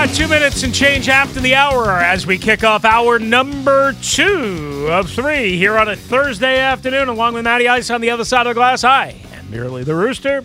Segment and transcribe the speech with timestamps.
[0.00, 4.88] Uh, two minutes and change after the hour as we kick off hour number two
[4.90, 8.46] of three here on a Thursday afternoon, along with Matty Ice on the other side
[8.46, 8.80] of the glass.
[8.80, 10.42] Hi, and merely the rooster.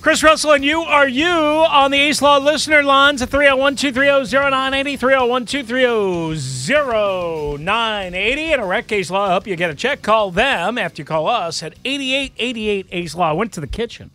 [0.00, 4.34] Chris Russell and you are you on the Ace Law listener lines at 301 230
[4.34, 8.52] 0980, 301 230 0980.
[8.54, 10.00] And a rec Ace Law help you get a check.
[10.00, 13.28] Call them after you call us at 8888 Ace Law.
[13.28, 14.10] I went to the kitchen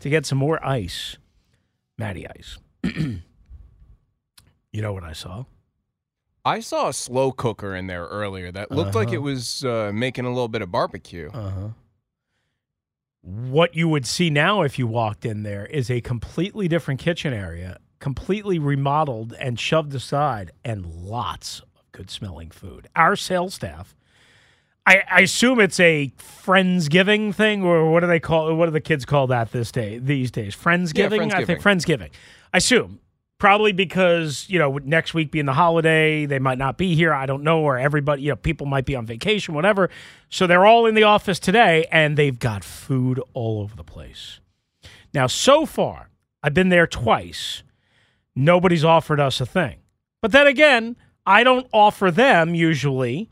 [0.00, 1.16] to get some more ice,
[1.96, 2.58] Matty Ice.
[2.84, 3.20] You
[4.82, 5.44] know what I saw?
[6.44, 9.16] I saw a slow cooker in there earlier that looked like Uh-huh.
[9.16, 11.30] it was uh, making a little bit of barbecue.
[11.32, 11.68] Uh huh.
[13.20, 17.32] What you would see now if you walked in there is a completely different kitchen
[17.32, 22.88] area, completely remodeled and shoved aside, and lots of good smelling food.
[22.96, 23.94] Our sales staff,
[24.84, 28.52] I, I assume it's a Friendsgiving thing, or what do they call?
[28.54, 29.98] What do the kids call that this day?
[29.98, 31.32] These days, Friendsgiving.
[31.32, 32.10] I think Friendsgiving.
[32.52, 32.98] I assume
[33.42, 37.26] probably because you know next week being the holiday they might not be here i
[37.26, 39.90] don't know or everybody you know people might be on vacation whatever
[40.28, 44.38] so they're all in the office today and they've got food all over the place
[45.12, 46.08] now so far
[46.44, 47.64] i've been there twice
[48.36, 49.80] nobody's offered us a thing
[50.20, 50.94] but then again
[51.26, 53.28] i don't offer them usually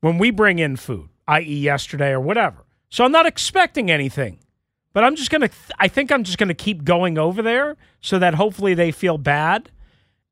[0.00, 4.38] when we bring in food i.e yesterday or whatever so i'm not expecting anything
[4.96, 5.50] but I'm just gonna.
[5.78, 9.70] I think I'm just gonna keep going over there so that hopefully they feel bad,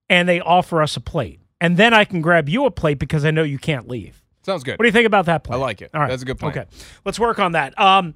[0.08, 3.26] and they offer us a plate, and then I can grab you a plate because
[3.26, 4.22] I know you can't leave.
[4.40, 4.78] Sounds good.
[4.78, 5.58] What do you think about that plan?
[5.58, 5.90] I like it.
[5.92, 6.52] All right, That's a good plan.
[6.52, 6.64] Okay,
[7.04, 7.78] let's work on that.
[7.78, 8.14] Um,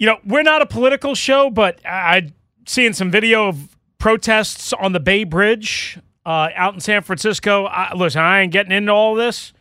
[0.00, 2.32] you know, we're not a political show, but I I
[2.66, 7.66] seeing some video of protests on the Bay Bridge uh, out in San Francisco.
[7.66, 9.52] I, listen, I ain't getting into all this.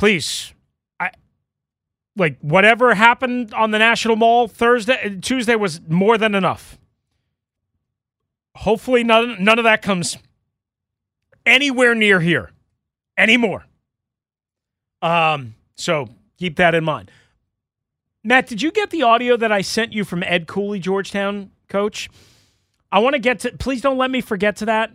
[0.00, 0.54] Please,
[0.98, 1.10] I
[2.16, 6.78] like whatever happened on the National Mall Thursday, Tuesday was more than enough.
[8.56, 10.16] Hopefully, none none of that comes
[11.44, 12.50] anywhere near here
[13.18, 13.66] anymore.
[15.02, 16.08] Um, so
[16.38, 17.10] keep that in mind.
[18.24, 22.08] Matt, did you get the audio that I sent you from Ed Cooley, Georgetown coach?
[22.90, 23.52] I want to get to.
[23.58, 24.92] Please don't let me forget to that.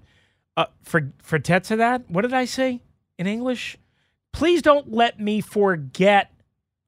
[0.57, 2.09] Uh, for forget to that.
[2.09, 2.81] What did I say
[3.19, 3.77] in English?
[4.35, 6.29] Please don't let me forget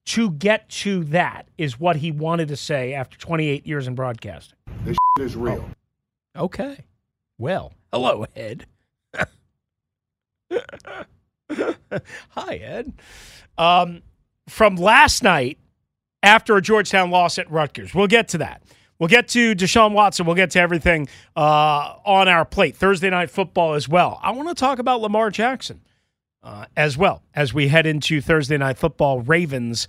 [0.08, 1.48] to get to that.
[1.58, 4.58] Is what he wanted to say after 28 years in broadcasting.
[4.84, 5.66] This is real.
[6.36, 6.84] Okay.
[7.38, 8.66] Well, hello, Ed.
[12.32, 12.92] Hi, Ed.
[13.58, 14.02] Um,
[14.50, 15.58] from last night
[16.22, 17.96] after a Georgetown loss at Rutgers.
[17.96, 18.62] We'll get to that.
[19.00, 20.26] We'll get to Deshaun Watson.
[20.26, 21.08] We'll get to everything
[21.38, 22.76] uh, on our plate.
[22.76, 24.20] Thursday night football as well.
[24.22, 25.80] I want to talk about Lamar Jackson
[26.48, 29.86] uh, as well as we head into Thursday night football, Ravens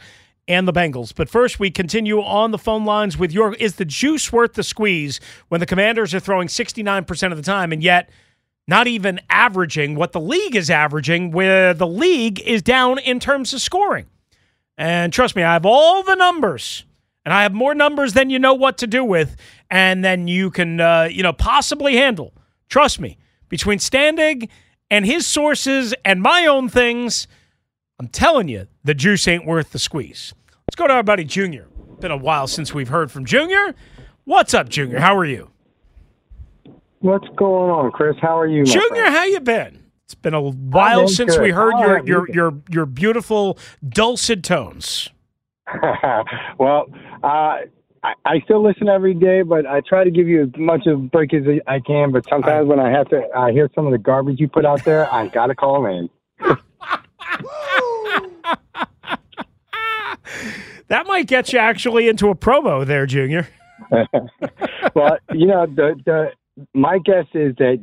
[0.48, 1.14] and the Bengals.
[1.14, 3.54] But first, we continue on the phone lines with your.
[3.54, 7.70] Is the juice worth the squeeze when the Commanders are throwing 69% of the time
[7.70, 8.10] and yet
[8.66, 13.54] not even averaging what the league is averaging, where the league is down in terms
[13.54, 14.06] of scoring?
[14.76, 16.84] And trust me, I have all the numbers,
[17.24, 19.36] and I have more numbers than you know what to do with,
[19.70, 22.32] and then you can, uh, you know, possibly handle.
[22.68, 23.16] Trust me,
[23.48, 24.48] between Standig
[24.90, 27.26] and his sources and my own things,
[27.98, 30.34] I'm telling you, the juice ain't worth the squeeze.
[30.66, 31.66] Let's go to our buddy Junior.
[32.00, 33.74] Been a while since we've heard from Junior.
[34.24, 35.00] What's up, Junior?
[35.00, 35.50] How are you?
[37.00, 38.16] What's going on, Chris?
[38.20, 39.84] How are you, Junior, how you been?
[40.04, 41.42] It's been a while been since good.
[41.42, 43.58] we heard your your, your your beautiful
[43.88, 45.10] dulcet tones.
[46.58, 46.86] well,
[47.22, 47.58] uh,
[48.02, 50.98] I, I still listen every day, but I try to give you as much of
[50.98, 52.12] a break as I can.
[52.12, 54.84] But sometimes when I have to, I hear some of the garbage you put out
[54.84, 55.12] there.
[55.12, 56.08] I gotta call in.
[60.88, 63.46] That might get you actually into a promo there, Junior.
[63.90, 66.30] well, you know, the the
[66.74, 67.78] my guess is that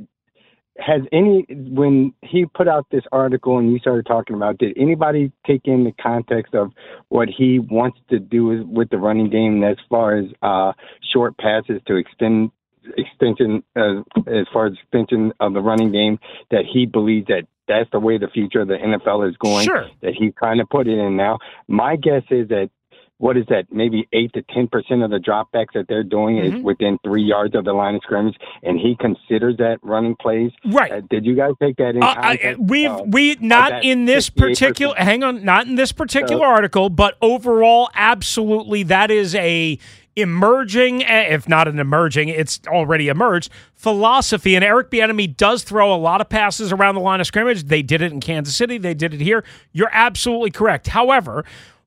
[0.77, 5.31] has any when he put out this article and you started talking about did anybody
[5.47, 6.71] take in the context of
[7.09, 10.73] what he wants to do with the running game as far as uh
[11.13, 12.51] short passes to extend
[12.97, 16.19] extension uh, as far as extension of the running game
[16.51, 19.87] that he believes that that's the way the future of the NFL is going Sure.
[20.01, 22.69] that he's trying to put it in now my guess is that
[23.17, 23.65] what is that?
[23.71, 26.57] Maybe eight to ten percent of the dropbacks that they're doing Mhm.
[26.57, 30.51] is within three yards of the line of scrimmage, and he considers that running plays.
[30.65, 30.91] Right.
[30.91, 32.03] Uh, did you guys take that in?
[32.03, 34.95] Uh, I, we've Uh, we not in this particular.
[34.97, 39.77] Hang on, not in this particular So- article, but overall, absolutely, that is a
[40.17, 44.55] emerging, eh, if not an emerging, it's already emerged philosophy.
[44.55, 47.63] And Eric Bieniemy does throw a lot of passes around the line of scrimmage.
[47.65, 48.77] They did it in Kansas City.
[48.77, 49.43] They did it here.
[49.73, 50.87] You're absolutely correct.
[50.87, 51.45] However.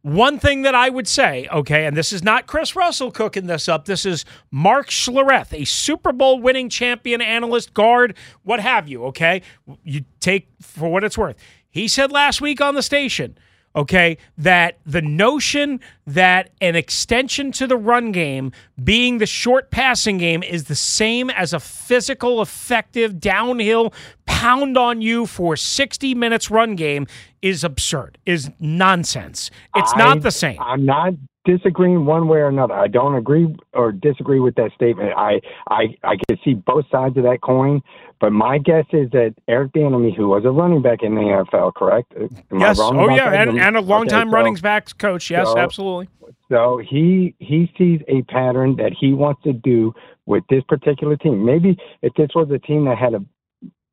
[0.09, 3.69] One thing that I would say, okay, and this is not Chris Russell cooking this
[3.69, 3.85] up.
[3.85, 9.43] This is Mark Schlereth, a Super Bowl winning champion analyst, guard, what have you, okay?
[9.85, 11.37] You take for what it's worth.
[11.69, 13.37] He said last week on the station,
[13.77, 18.53] okay, that the notion that an extension to the run game
[18.83, 23.93] being the short passing game is the same as a physical, effective, downhill,
[24.25, 27.07] pound on you for 60 minutes run game
[27.43, 29.50] is absurd, is nonsense.
[29.76, 30.58] It's I- not the same.
[30.61, 31.14] I'm not
[31.44, 32.75] disagreeing one way or another.
[32.75, 35.12] I don't agree or disagree with that statement.
[35.17, 35.40] I
[35.70, 37.81] I I can see both sides of that coin,
[38.20, 41.75] but my guess is that Eric Bieniemy, who was a running back in the NFL,
[41.75, 42.12] correct?
[42.17, 42.79] Am I yes.
[42.79, 43.31] wrong Oh, yeah.
[43.31, 43.49] that?
[43.49, 45.31] And, and a longtime Okay, so- running backs coach.
[45.31, 46.08] Yes, so- absolutely.
[46.50, 49.94] So he he sees a pattern that he wants to do
[50.26, 51.44] with this particular team.
[51.44, 53.25] Maybe if this was a team that had a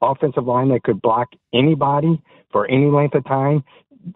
[0.02, 2.22] offensive line that could block anybody
[2.56, 3.66] for any length of time,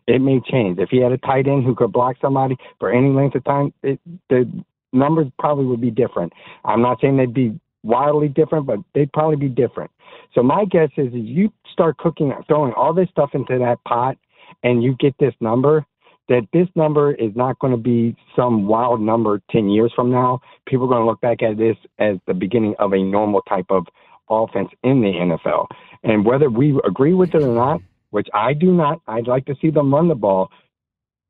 [0.08, 0.80] it may change.
[0.80, 3.74] If he had a tight end who could block somebody for any length of time,
[3.84, 4.00] it,
[4.30, 4.50] the
[4.94, 6.32] numbers probably would be different.
[6.64, 9.92] I'm not saying they'd be wildly different, but they'd probably be different.
[10.34, 14.16] So my guess is, is you start cooking, throwing all this stuff into that pot,
[14.64, 15.86] and you get this number
[16.30, 20.40] that this number is not going to be some wild number 10 years from now.
[20.66, 23.66] People are going to look back at this as the beginning of a normal type
[23.70, 23.86] of
[24.30, 25.68] offense in the NFL.
[26.04, 29.56] And whether we agree with it or not, which I do not, I'd like to
[29.62, 30.50] see them run the ball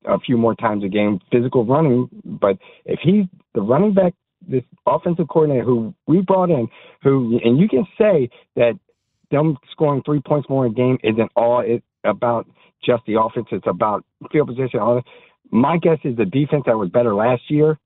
[0.05, 2.09] a few more times a game, physical running.
[2.23, 4.13] But if he's the running back,
[4.47, 6.69] this offensive coordinator who we brought in,
[7.03, 8.79] who, and you can say that
[9.31, 12.47] them scoring three points more a game isn't all it about
[12.83, 13.47] just the offense.
[13.51, 14.79] It's about field position.
[14.79, 15.01] All.
[15.51, 17.77] My guess is the defense that was better last year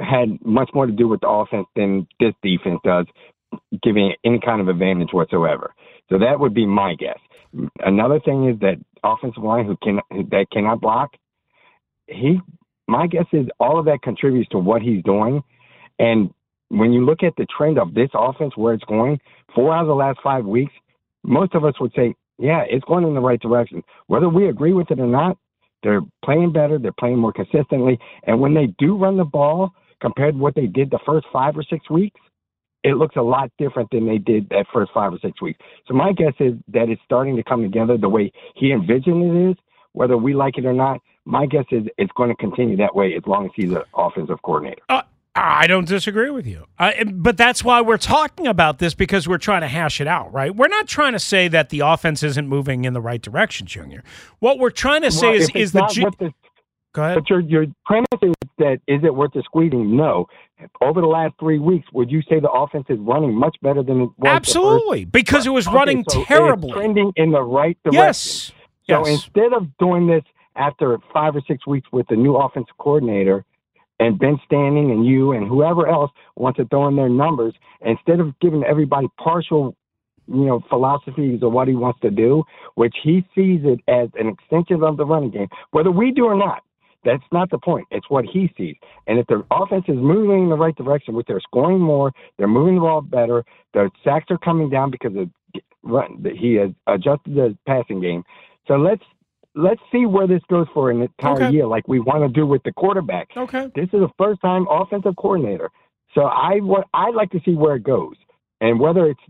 [0.00, 3.06] had much more to do with the offense than this defense does,
[3.82, 5.74] giving any kind of advantage whatsoever.
[6.10, 7.18] So that would be my guess.
[7.80, 11.10] Another thing is that offensive line who can that cannot block.
[12.06, 12.40] He,
[12.88, 15.42] my guess is all of that contributes to what he's doing,
[15.98, 16.30] and
[16.68, 19.20] when you look at the trend of this offense where it's going,
[19.54, 20.72] four out of the last five weeks,
[21.22, 23.82] most of us would say, yeah, it's going in the right direction.
[24.08, 25.38] Whether we agree with it or not,
[25.82, 30.34] they're playing better, they're playing more consistently, and when they do run the ball compared
[30.34, 32.20] to what they did the first five or six weeks,
[32.84, 35.58] it looks a lot different than they did that first five or six weeks.
[35.88, 39.50] So my guess is that it's starting to come together the way he envisioned it
[39.50, 39.56] is.
[39.92, 43.14] Whether we like it or not, my guess is it's going to continue that way
[43.16, 44.82] as long as he's an offensive coordinator.
[44.88, 45.02] Uh,
[45.36, 46.66] I don't disagree with you.
[46.78, 50.32] Uh, but that's why we're talking about this because we're trying to hash it out,
[50.32, 50.54] right?
[50.54, 54.04] We're not trying to say that the offense isn't moving in the right direction, Junior.
[54.38, 56.32] What we're trying to say Well, is is the, not G- what the
[56.94, 57.16] Go ahead.
[57.18, 59.96] But your your premise is that is it worth the squeezing?
[59.96, 60.26] No.
[60.80, 64.02] Over the last three weeks, would you say the offense is running much better than
[64.02, 64.26] it was?
[64.28, 66.72] Absolutely, because it was Okay, running so terribly.
[66.72, 68.00] trending in the right direction.
[68.00, 68.52] Yes.
[68.88, 69.24] So Yes.
[69.26, 70.22] instead of doing this
[70.56, 73.44] after five or six weeks with the new offensive coordinator
[73.98, 78.20] and Ben Standig and you and whoever else wants to throw in their numbers, instead
[78.20, 79.74] of giving everybody partial,
[80.28, 82.44] you know, philosophies of what he wants to do,
[82.76, 86.36] which he sees it as an extension of the running game, whether we do or
[86.36, 86.62] not.
[87.04, 87.86] That's not the point.
[87.90, 88.76] It's what he sees.
[89.06, 92.48] And if the offense is moving in the right direction, which they're scoring more, they're
[92.48, 93.44] moving the ball better,
[93.74, 95.28] the sacks are coming down because of
[95.82, 98.24] run, he has adjusted the passing game.
[98.66, 99.02] So let's
[99.54, 101.50] let's see where this goes for an entire Okay.
[101.50, 103.28] year, like we want to do with the quarterback.
[103.36, 103.70] Okay.
[103.74, 105.70] This is a first time offensive coordinator.
[106.14, 108.14] So I want I'd like to see where it goes.
[108.60, 109.20] And whether it's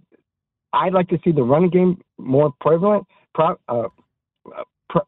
[0.73, 3.89] I'd like to see the running game more prevalent, pro, uh,
[4.57, 5.01] uh, pre,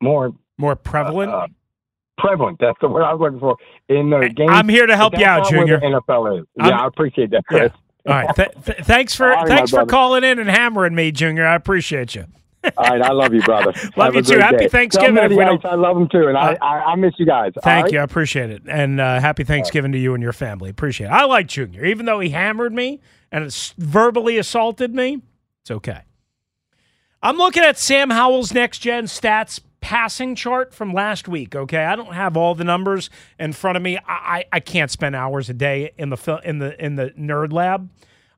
[0.00, 1.32] more More prevalent.
[1.32, 1.46] uh,
[2.18, 2.58] prevalent.
[2.60, 3.56] That's the word I was looking for
[3.88, 4.48] in the game.
[4.50, 6.00] I'm here to help you out, that's not where Junior.
[6.00, 6.46] NFL is.
[6.60, 7.58] I'm- yeah, I appreciate that, Yeah.
[7.58, 7.72] Chris.
[8.06, 8.34] All right.
[8.34, 9.90] Th- th- thanks for right, thanks for brother.
[9.90, 11.46] calling in and hammering me, Junior.
[11.46, 12.26] I appreciate you.
[12.76, 13.72] All right, I love you, brother.
[13.96, 14.38] Love Have you too.
[14.38, 14.68] Happy day.
[14.68, 17.26] Thanksgiving Tell if we don't- I love them too, and I, I, I miss you
[17.26, 17.50] guys.
[17.60, 17.92] Thank right?
[17.92, 17.98] you.
[17.98, 18.62] I appreciate it.
[18.68, 20.70] And uh, happy Thanksgiving to you and your family.
[20.70, 21.10] Appreciate it.
[21.12, 21.84] I like Junior.
[21.84, 23.00] Even though he hammered me
[23.32, 25.22] and verbally assaulted me,
[25.62, 26.02] it's okay.
[27.20, 31.54] I'm looking at Sam Howell's next gen stats passing chart from last week.
[31.54, 33.98] Okay, I don't have all the numbers in front of me.
[33.98, 37.52] I, I, I can't spend hours a day in the in the in the nerd
[37.52, 37.90] lab.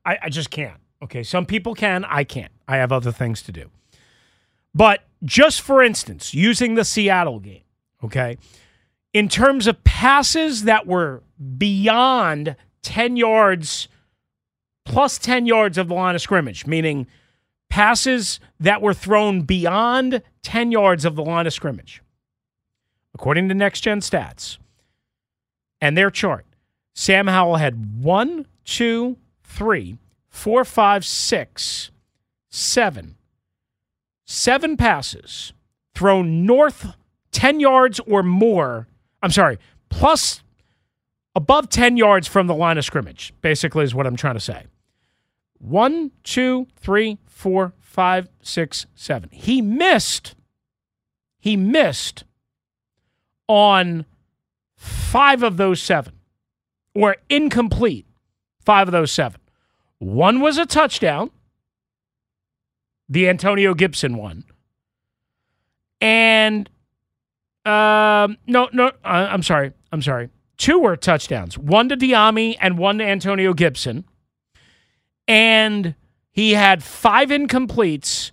[0.05, 0.81] I, I just can't.
[1.01, 2.03] Okay, some people can.
[2.03, 2.51] I can't.
[2.67, 3.69] I have other things to do.
[4.73, 7.63] But just for instance, using the Seattle game,
[8.03, 8.37] okay,
[9.13, 11.23] in terms of passes that were
[11.57, 13.87] beyond 10 yards
[14.83, 17.07] plus 10 yards of the line of scrimmage, meaning
[17.69, 22.03] passes that were thrown beyond 10 yards of the line of scrimmage,
[23.15, 24.59] according to Next Gen Stats
[25.81, 26.45] and their chart,
[26.93, 29.97] Sam Howell had one, two, three,
[30.29, 31.89] four, five, six,
[32.51, 33.15] seven,
[34.25, 35.51] seven passes
[35.95, 36.93] thrown north
[37.31, 38.87] 10 yards or more.
[39.23, 39.57] I'm sorry,
[39.89, 40.43] plus
[41.33, 44.65] above 10 yards from the line of scrimmage, basically, is what I'm trying to say.
[45.57, 49.29] One, two, three, four, five, six, seven.
[49.31, 50.35] He missed.
[51.39, 52.23] He missed
[53.47, 54.05] on
[54.75, 56.13] five of those seven,
[56.93, 58.05] or incomplete
[58.59, 59.39] five of those seven.
[59.99, 61.31] One was a touchdown,
[63.07, 64.43] the Antonio Gibson one.
[66.01, 66.69] And
[67.65, 69.71] um, no, no, uh, I'm sorry.
[69.91, 70.29] I'm sorry.
[70.57, 71.57] Two were touchdowns.
[71.57, 74.05] One to Dyami and one to Antonio Gibson.
[75.27, 75.95] And
[76.31, 78.31] he had five incompletes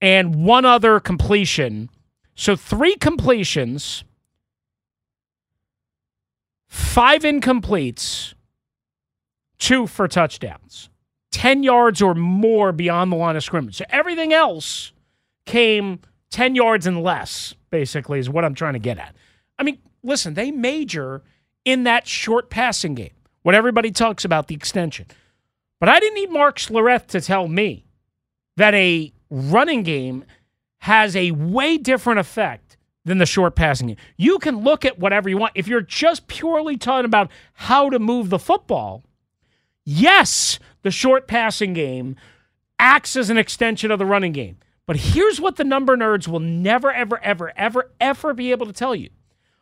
[0.00, 1.90] and one other completion.
[2.34, 4.04] So three completions,
[6.66, 8.34] five incompletes,
[9.58, 10.90] two for touchdowns.
[11.34, 13.74] 10 yards or more beyond the line of scrimmage.
[13.74, 14.92] So everything else
[15.46, 15.98] came
[16.30, 19.16] 10 yards and less, basically, is what I'm trying to get at.
[19.58, 21.22] I mean, listen, they major
[21.64, 23.10] in that short passing game
[23.42, 25.06] what everybody talks about the extension.
[25.80, 27.86] But I didn't need Mark Schlereth to tell me
[28.56, 30.24] that a running game
[30.78, 33.96] has a way different effect than the short passing game.
[34.16, 35.52] You can look at whatever you want.
[35.54, 39.02] If you're just purely talking about how to move the football,
[39.84, 42.16] yes, the short passing game
[42.78, 44.58] acts as an extension of the running game.
[44.86, 48.72] But here's what the number nerds will never, ever, ever, ever, ever be able to
[48.72, 49.10] tell you.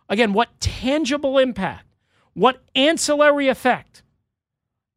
[0.09, 1.87] Again, what tangible impact,
[2.35, 4.02] what ancillary effect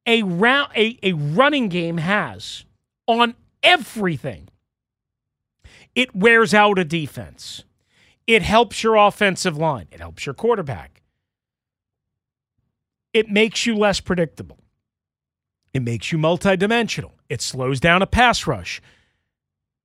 [0.05, 2.65] a, round, a, a running game has
[3.07, 4.49] on everything.
[5.93, 7.63] It wears out a defense.
[8.27, 9.87] It helps your offensive line.
[9.91, 11.01] It helps your quarterback.
[13.13, 14.59] It makes you less predictable.
[15.73, 17.11] It makes you multidimensional.
[17.29, 18.81] It slows down a pass rush.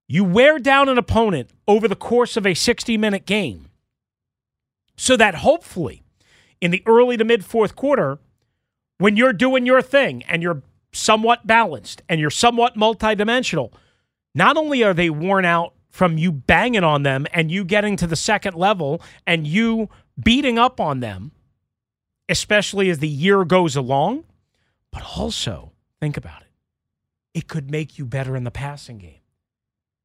[0.08, 3.70] You wear down an opponent over the course of a 60 minute game
[4.96, 6.02] so that hopefully
[6.60, 8.18] in the early to mid fourth quarter,
[9.00, 13.72] when you're doing your thing and you're somewhat balanced and you're somewhat multidimensional,
[14.34, 18.06] not only are they worn out from you banging on them and you getting to
[18.06, 19.88] the second level and you
[20.22, 21.32] beating up on them,
[22.28, 24.24] especially as the year goes along,
[24.92, 26.48] but also think about it.
[27.32, 29.20] It could make you better in the passing game.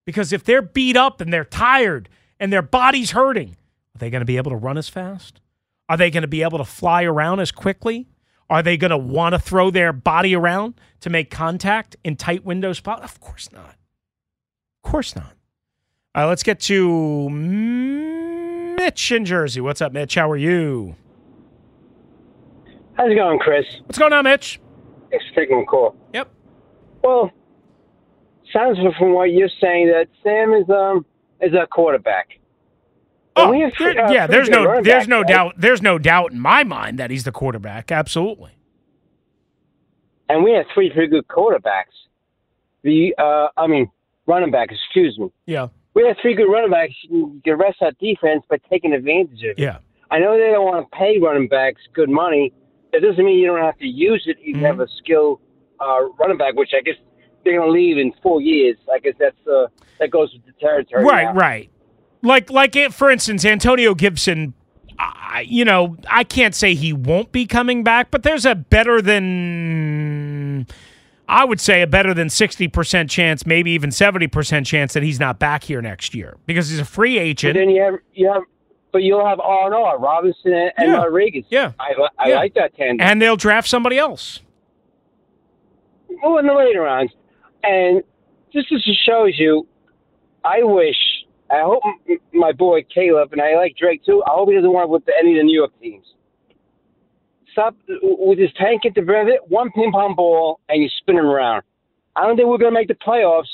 [0.06, 2.08] Because if they're beat up and they're tired
[2.40, 3.58] and their body's hurting,
[3.94, 5.42] are they going to be able to run as fast?
[5.90, 8.08] Are they going to be able to fly around as quickly?
[8.50, 12.46] Are they going to want to throw their body around to make contact in tight
[12.46, 13.04] window spots?
[13.04, 13.76] Of course not.
[14.84, 15.34] Of course not.
[16.14, 19.62] All right, let's get to Mitch in Jersey.
[19.62, 20.16] What's up, Mitch?
[20.16, 20.96] How are you?
[22.94, 23.66] How's it going, Chris?
[23.86, 24.62] What's going on, Mitch?
[25.10, 25.96] Thanks for taking the call.
[26.14, 26.32] Yep.
[27.04, 27.32] Well,
[28.54, 31.06] sounds from what you're saying that Sam is um
[31.42, 32.40] is a quarterback.
[33.38, 34.28] Oh, we have uh, yeah.
[34.28, 35.28] There's no, there's no right?
[35.28, 37.92] doubt, there's no doubt in my mind that he's the quarterback.
[37.92, 38.52] Absolutely.
[40.30, 41.94] And we have three pretty good quarterbacks.
[42.84, 43.92] The uh, I mean,
[44.26, 44.74] running backs.
[44.86, 45.32] Excuse me.
[45.46, 45.68] Yeah.
[45.94, 46.94] We have three good running backs.
[47.04, 49.60] You can rest that defense by taking advantage of it.
[49.60, 49.78] Yeah.
[50.12, 52.54] I know they don't want to pay running backs good money.
[52.92, 54.38] That doesn't mean you don't have to use it.
[54.42, 54.66] You Mm-hmm.
[54.66, 55.42] have a skill
[55.80, 56.96] uh, running back, which I guess
[57.44, 58.78] they're going to leave in four years.
[58.94, 59.68] I guess that's uh,
[60.00, 61.04] that goes with the territory.
[61.04, 61.34] Right, now.
[61.34, 61.70] right.
[62.26, 64.54] Like like it, for instance, Antonio Gibson.
[64.98, 69.02] I, you know, I can't say he won't be coming back, but there's a better
[69.02, 70.66] than
[71.28, 75.38] I would say a better than 60% chance, maybe even 70% chance that he's not
[75.38, 77.56] back here next year because he's a free agent.
[77.56, 78.44] But then you have you have,
[78.94, 80.98] but you'll have R and R, Robinson and, and Yeah.
[81.04, 81.44] Rodriguez.
[81.50, 81.74] Yeah.
[81.78, 82.36] I, I Yeah.
[82.36, 83.06] like that tandem.
[83.06, 84.40] And they'll draft somebody else.
[86.24, 87.12] well, in the later rounds,
[87.64, 88.02] and
[88.54, 89.68] this just shows you.
[90.46, 90.96] I wish.
[91.56, 91.84] I hope
[92.34, 94.22] my boy Caleb and I like Drake too.
[94.28, 96.06] I hope he doesn't want to with any of the New York teams.
[97.54, 101.26] Stop with his tank at the very one ping pong ball and you spin him
[101.26, 101.64] around.
[102.16, 103.52] I don't think we're going to make the playoffs.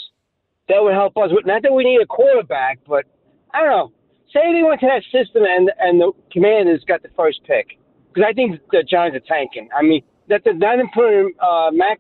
[0.70, 1.30] That would help us.
[1.46, 3.06] Not that we need a quarterback, but
[3.54, 3.92] I don't know.
[4.34, 7.78] Say they went to that system and and the Commanders got the first pick
[8.08, 9.70] because I think the Giants are tanking.
[9.78, 12.00] I mean, that the not putting uh, Mac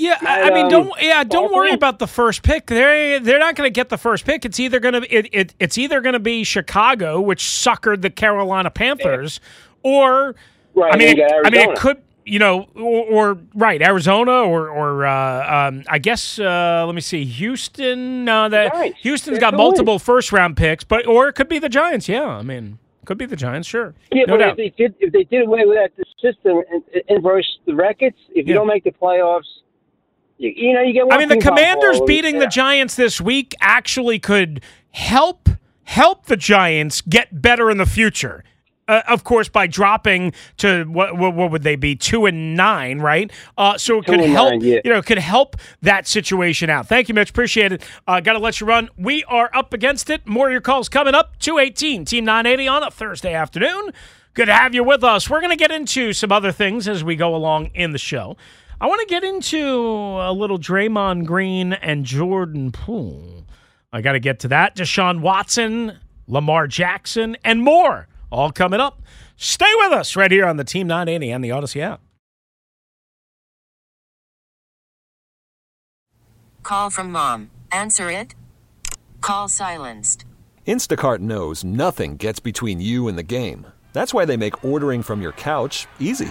[0.00, 2.66] Yeah, I, I mean, don't yeah, don't worry about the first pick.
[2.66, 4.44] They're they're not going to get the first pick.
[4.46, 8.08] It's either going to it, it it's either going to be Chicago, which suckered the
[8.10, 9.40] Carolina Panthers,
[9.82, 10.34] or
[10.74, 15.04] Right, I mean, I mean, it could you know, or, or right, Arizona, or or
[15.04, 18.24] uh, um, I guess uh, let me see, Houston.
[18.24, 18.98] No, that Giants.
[19.02, 22.08] Houston's They're got multiple first round picks, but or it could be the Giants.
[22.08, 23.66] Yeah, I mean, could be the Giants.
[23.68, 24.50] Sure, Yeah, no but doubt.
[24.52, 25.92] if they did, if they did away with that
[26.22, 28.60] system and and inverse the records, if you Yeah.
[28.60, 29.42] don't make the playoffs,
[30.40, 31.06] you, you know you get.
[31.06, 32.40] One I mean, the Commanders beating Yeah.
[32.40, 35.48] the Giants this week actually could help
[35.84, 38.42] help the Giants get better in the future.
[38.88, 42.98] Uh, of course, by dropping to what, what what would they be two and nine,
[42.98, 43.30] right?
[43.56, 44.80] Uh, so it Two could help, nine, yeah.
[44.84, 46.88] you know, could help that situation out.
[46.88, 47.30] Thank you, Mitch.
[47.30, 47.82] Appreciate it.
[48.08, 48.88] Uh, Got to let you run.
[48.96, 50.26] We are up against it.
[50.26, 51.38] More of your calls coming up.
[51.38, 53.92] Two eighteen, Team nine eighty on a Thursday afternoon.
[54.34, 55.28] Good to have you with us.
[55.30, 58.36] We're going to get into some other things as we go along in the show.
[58.80, 63.44] I want to get into a little Draymond Green and Jordan Poole.
[63.92, 64.74] I got to get to that.
[64.74, 68.08] Deshaun Watson, Lamar Jackson, and more.
[68.30, 69.02] All coming up.
[69.36, 72.00] Stay with us right here on the Team 980 and the Audacy app.
[76.62, 77.50] Call from mom.
[77.70, 78.34] Answer it.
[79.20, 80.24] Call silenced.
[80.66, 83.66] Instacart knows nothing gets between you and the game.
[83.92, 86.30] That's why they make ordering from your couch easy.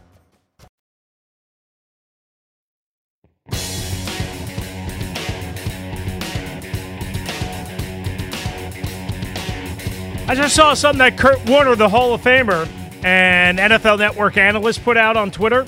[10.27, 12.67] I just saw something that Kurt Warner, the Hall of Famer
[13.03, 15.65] and NFL Network analyst, put out on Twitter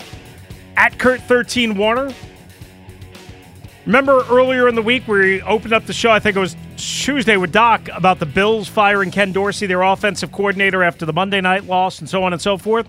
[0.78, 2.14] at Kurt13Warner.
[3.86, 7.36] Remember earlier in the week we opened up the show, I think it was Tuesday
[7.36, 11.66] with Doc, about the Bills firing Ken Dorsey, their offensive coordinator, after the Monday night
[11.66, 12.88] loss and so on and so forth?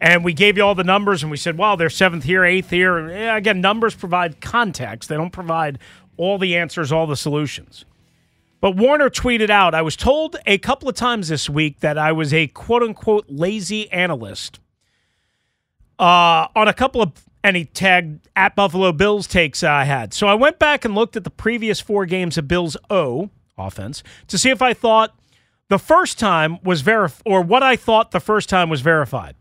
[0.00, 2.70] And we gave you all the numbers and we said, well, they're seventh here, eighth
[2.70, 3.08] here.
[3.10, 5.78] Yeah, again, numbers provide context, they don't provide
[6.16, 7.84] all the answers, all the solutions.
[8.60, 12.12] But Warner tweeted out, I was told a couple of times this week that I
[12.12, 14.58] was a quote unquote lazy analyst
[15.98, 17.12] uh, on a couple of
[17.44, 20.12] and he tagged at Buffalo Bills takes I had.
[20.12, 24.02] So I went back and looked at the previous four games of Bills O offense
[24.26, 25.16] to see if I thought
[25.68, 29.36] the first time was verif or what I thought the first time was verified.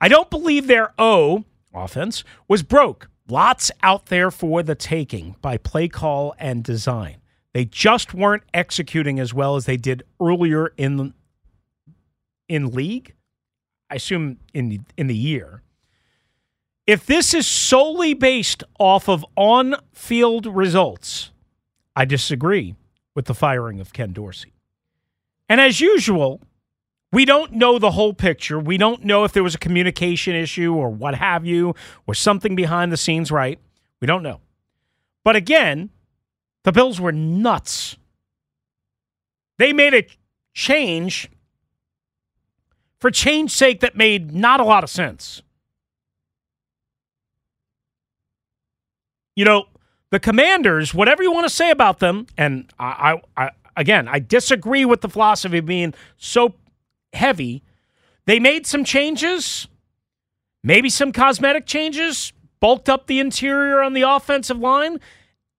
[0.00, 3.08] I don't believe their O offense was broke.
[3.28, 7.18] Lots out there for the taking by play call and design.
[7.58, 11.12] They just weren't executing as well as they did earlier in
[12.48, 13.16] in league.
[13.90, 15.64] I assume in in the year.
[16.86, 21.32] If this is solely based off of on-field results,
[21.96, 22.76] I disagree
[23.16, 24.54] with the firing of Ken Dorsey.
[25.48, 26.40] And as usual,
[27.10, 28.60] we don't know the whole picture.
[28.60, 31.74] We don't know if there was a communication issue or what have you,
[32.06, 33.58] or something behind the scenes, right?
[34.00, 34.42] We don't know.
[35.24, 35.90] But again,
[36.64, 37.96] the Bills were nuts.
[39.58, 40.06] They made a
[40.54, 41.30] change
[43.00, 45.42] for change's sake that made not a lot of sense.
[49.36, 49.66] You know,
[50.10, 54.18] the commanders, whatever you want to say about them, and I, I, I again, I
[54.18, 56.54] disagree with the philosophy of being so
[57.12, 57.62] heavy.
[58.26, 59.68] They made some changes,
[60.64, 64.98] maybe some cosmetic changes, bulked up the interior on the offensive line,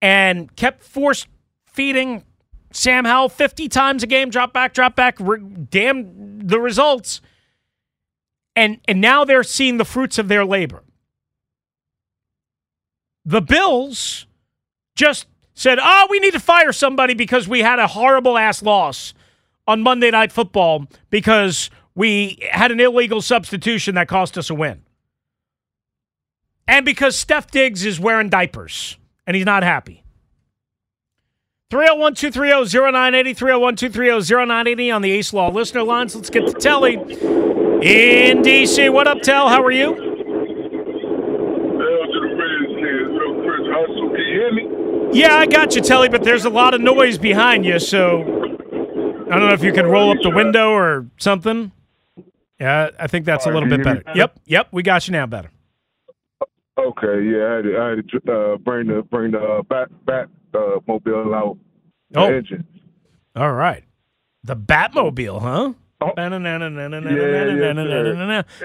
[0.01, 1.27] and kept force
[1.65, 2.23] feeding
[2.71, 7.21] Sam Howell 50 times a game, drop back, drop back, re- damn the results.
[8.55, 10.83] And, and now they're seeing the fruits of their labor.
[13.25, 14.27] The Bills
[14.95, 19.13] just said, oh, we need to fire somebody because we had a horrible ass loss
[19.67, 24.83] on Monday Night Football because we had an illegal substitution that cost us a win.
[26.67, 28.97] And because Stef Diggs is wearing diapers
[29.29, 30.03] and he's not happy.
[31.69, 36.15] 301 230 0980, 301 230 0980 on the Ace Law listener lines.
[36.15, 36.95] Let's get to Telly
[37.83, 38.89] in D.C.
[38.89, 39.47] What up, Tell?
[39.47, 40.07] How are you?
[45.13, 49.37] Yeah, I got you, Telly, but there's a lot of noise behind you, so I
[49.37, 51.71] don't know if you can roll up the window or something.
[52.59, 54.01] Yeah, I think that's a little bit better.
[54.15, 55.51] Yep, yep, we got you now better.
[56.79, 59.89] Okay, yeah, I had to, I had to uh, bring the bring the uh, bat
[60.05, 61.57] bat uh, mobile out.
[62.11, 62.31] The Oh.
[62.33, 62.65] engine.
[63.35, 63.83] All right.
[64.43, 65.73] The Batmobile, huh?
[66.01, 66.11] Oh.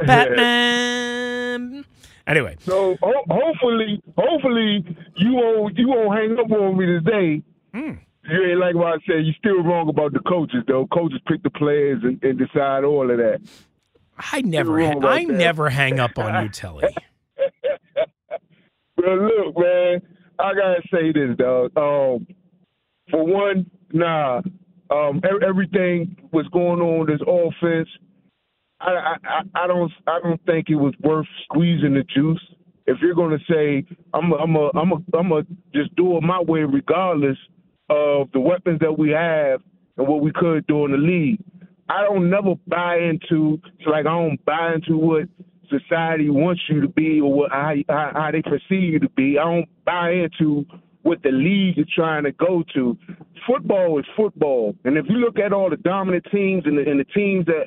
[0.07, 1.85] Batman.
[2.27, 4.85] Anyway, So ho- hopefully, hopefully
[5.16, 7.42] you won't you won't hang up on me today.
[7.74, 7.90] Hmm.
[8.31, 9.27] You ain't like what I said.
[9.27, 10.87] You're still wrong about the coaches, though.
[10.87, 13.40] Coaches pick the players and, and decide all of that.
[14.33, 15.33] I never, ha- I that.
[15.33, 16.85] never hang up on you, Telly.
[19.04, 20.02] But look, man,
[20.38, 21.72] I gotta say this, dog.
[21.76, 22.26] Um,
[23.10, 24.42] for one, nah.
[24.90, 27.88] Um, everything was going on this offense.
[28.80, 32.42] I, I, I- I don't, I don't think it was worth squeezing the juice.
[32.86, 35.42] If you're gonna say I'm, a, I'm, a, I'm, a, I'm a
[35.74, 37.38] just do it my way, regardless
[37.90, 39.60] of the weapons that we have
[39.96, 41.40] and what we could do in the league.
[41.88, 43.60] I don't never buy into.
[43.78, 45.24] It's like I don't buy into what
[45.68, 49.38] society wants you to be or what how, how, how they perceive you to be.
[49.38, 50.64] I don't buy into
[51.03, 52.96] what the league is trying to go to.
[53.46, 56.98] Football is football, and if you look at all the dominant teams and the, and
[56.98, 57.64] the teams that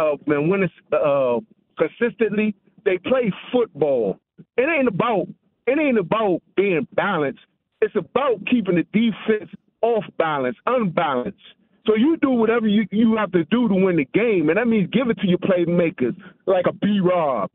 [0.00, 1.38] uh, been winning uh,
[1.78, 4.18] consistently, they play football.
[4.56, 5.28] It ain't about
[5.66, 7.40] it ain't about being balanced.
[7.80, 9.50] It's about keeping the defense
[9.80, 11.38] off balance, unbalanced.
[11.86, 14.68] So you do whatever you, you have to do to win the game, and that
[14.68, 16.16] means give it to your playmakers,
[16.46, 17.50] like a B Rob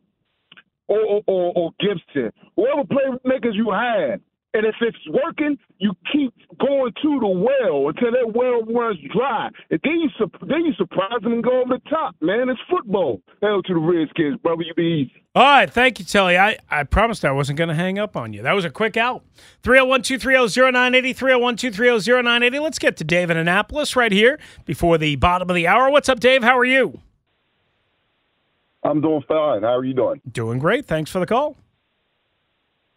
[0.88, 4.22] or, or, or, Gibson, whoever playmakers you have.
[4.54, 9.50] And if it's working, you keep going to the well until that well runs dry.
[9.70, 12.50] And then you sup- then you surprise them and go over the top, man.
[12.50, 13.22] It's football.
[13.42, 14.64] Hell to the Redskins, brother.
[14.64, 15.24] You be easy.
[15.36, 16.38] All right, thank you, Telly.
[16.38, 18.42] I, I promised I wasn't going to hang up on you.
[18.42, 19.24] That was a quick out.
[19.62, 22.60] 301 230 0980, 301 230 0980.
[22.60, 25.92] Let's get to Dave in Annapolis right here before the bottom of the hour.
[25.92, 26.42] What's up, Dave?
[26.42, 27.00] How are you?
[28.84, 29.62] I'm doing fine.
[29.64, 30.22] How are you doing?
[30.32, 30.86] Doing great.
[30.86, 31.58] Thanks for the call.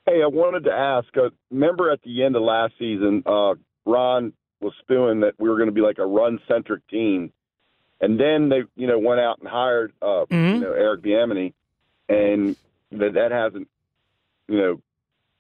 [0.07, 1.09] Hey, I wanted to ask.
[1.17, 3.55] Uh, remember at the end of last season, uh,
[3.87, 7.33] Ron was spewing that we were going to be like a run-centric team,
[8.01, 10.55] and then they, you know, went out and hired, uh, Mhm.
[10.55, 11.53] you know, Eric Bieniemy,
[12.09, 12.57] and
[12.93, 13.69] that that hasn't,
[14.49, 14.81] you know,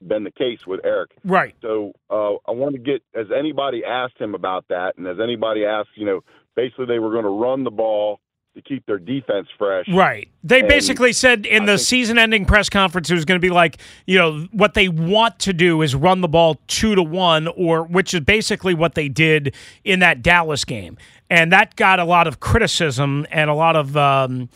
[0.06, 1.10] been the case with Eric.
[1.24, 1.54] Right.
[1.60, 5.64] So uh, I want to get has anybody asked him about that, and has anybody
[5.64, 6.22] asked, you know,
[6.54, 8.20] basically they were going to run the ball
[8.54, 9.86] to keep their defense fresh.
[9.92, 10.28] Right.
[10.42, 13.50] They And basically said in the season ending press conference it was going to be
[13.50, 17.46] like, you know, what they want to do is run the ball two to one,
[17.48, 20.98] or which is basically what they did in that Dallas game.
[21.28, 24.48] And that got a lot of criticism and a lot of um,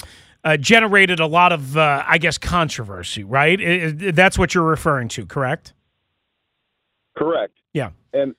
[0.42, 3.22] uh, generated a lot of, uh, I guess, controversy.
[3.22, 3.61] Right?
[3.61, 5.72] I- I- that's what you're referring to, correct?
[7.16, 7.54] Correct.
[7.72, 7.90] Yeah.
[8.12, 8.35] And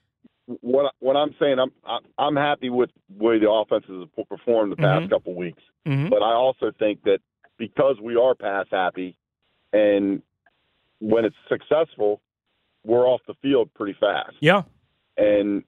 [0.60, 1.72] what what I'm saying, I'm
[2.18, 5.10] I'm happy with the way the offenses have performed the past Mhm.
[5.10, 5.62] couple weeks.
[5.86, 6.10] Mhm.
[6.10, 7.20] But I also think that
[7.58, 9.16] because we are pass happy,
[9.72, 10.22] and
[11.00, 12.20] when it's successful,
[12.84, 14.36] we're off the field pretty fast.
[14.40, 14.62] Yeah.
[15.18, 15.64] and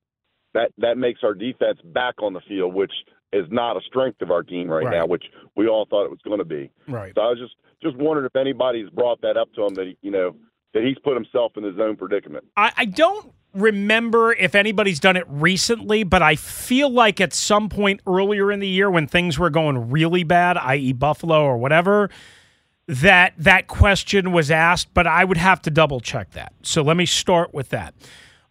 [0.53, 2.93] that that makes our defense back on the field, which
[3.33, 4.91] is not a strength of our team right, Right.
[4.99, 5.25] now, which
[5.57, 6.71] we all thought it was going to be.
[6.87, 7.15] Right.
[7.15, 9.97] So I was just just wondering if anybody's brought that up to him that he,
[10.03, 10.35] you know
[10.75, 12.45] that he's put himself in his own predicament.
[12.59, 17.69] I, I don't remember if anybody's done it recently, but I feel like at some
[17.69, 22.11] point earlier in the year when things were going really bad, i.e., Buffalo or whatever,
[22.87, 24.93] that that question was asked.
[24.95, 26.53] But I would have to double check that.
[26.63, 27.95] So let me start with that.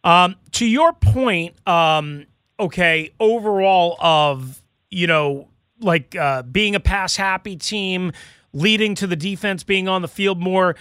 [0.03, 2.25] Um, to your point, um,
[2.59, 8.11] okay, overall of you know like uh, being a pass happy team,
[8.53, 10.75] leading to the defense being on the field more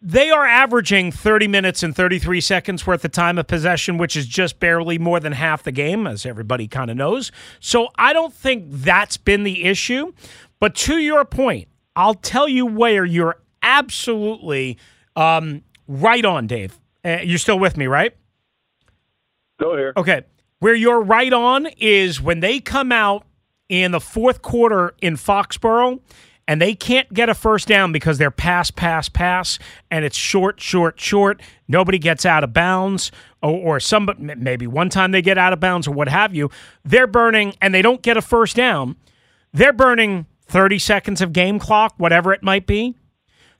[0.00, 4.26] they are averaging 30 minutes and 33 seconds worth of time of possession, which is
[4.26, 7.32] just barely more than half the game, as everybody kind of knows.
[7.58, 10.12] So I don't think that's been the issue.
[10.60, 14.78] But to your point, I'll tell you where you're absolutely
[15.16, 16.78] um, right on, Dave.
[17.04, 18.16] Uh, you're still with me, right?
[19.60, 19.92] Still here.
[19.96, 20.22] Okay.
[20.60, 23.24] Where you're right on is when they come out
[23.68, 26.00] in the fourth quarter in Foxborough
[26.48, 29.58] and they can't get a first down because they're pass, pass, pass,
[29.90, 31.42] and it's short, short, short.
[31.68, 35.60] Nobody gets out of bounds, or, or some maybe one time they get out of
[35.60, 36.50] bounds or what have you.
[36.82, 38.96] They're burning and they don't get a first down.
[39.52, 42.96] They're burning 30 seconds of game clock, whatever it might be.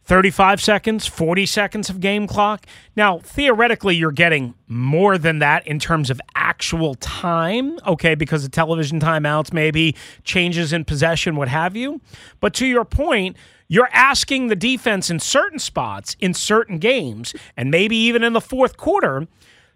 [0.08, 2.64] 35 seconds, 40 seconds of game clock.
[2.96, 8.50] Now, theoretically, you're getting more than that in terms of actual time, okay, because of
[8.50, 9.94] television timeouts, maybe
[10.24, 12.00] changes in possession, what have you.
[12.40, 13.36] But to your point,
[13.68, 18.40] you're asking the defense in certain spots, in certain games, and maybe even in the
[18.40, 19.28] fourth quarter,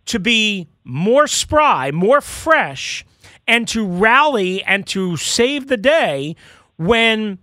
[0.07, 3.05] to be more spry, more fresh,
[3.47, 6.37] and to rally and to save the day
[6.79, 7.38] when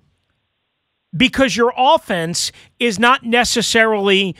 [1.16, 4.36] because your offense is not necessarily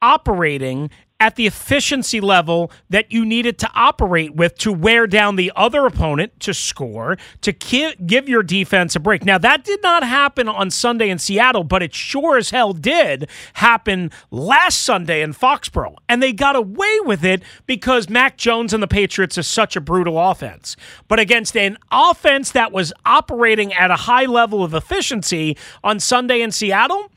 [0.00, 5.50] operating at the efficiency level that you needed to operate with to wear down the
[5.56, 9.24] other opponent to score, to ki- give your defense a break.
[9.24, 13.28] Now, that did not happen on Sunday in Seattle, but it sure as hell did
[13.54, 15.96] happen last Sunday in Foxborough.
[16.08, 19.80] And they got away with it because Mac Jones and the Patriots is such a
[19.80, 20.76] brutal offense.
[21.08, 26.42] But against an offense that was operating at a high level of efficiency on Sunday
[26.42, 27.10] in Seattle,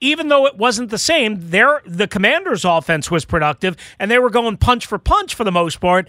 [0.00, 4.30] even though it wasn't the same, their the Commanders' offense was productive and they were
[4.30, 6.08] going punch for punch for the most part.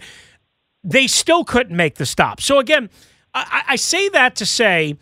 [0.82, 2.40] They still couldn't make the stop.
[2.40, 2.88] So again,
[3.34, 4.96] I, I say that to say,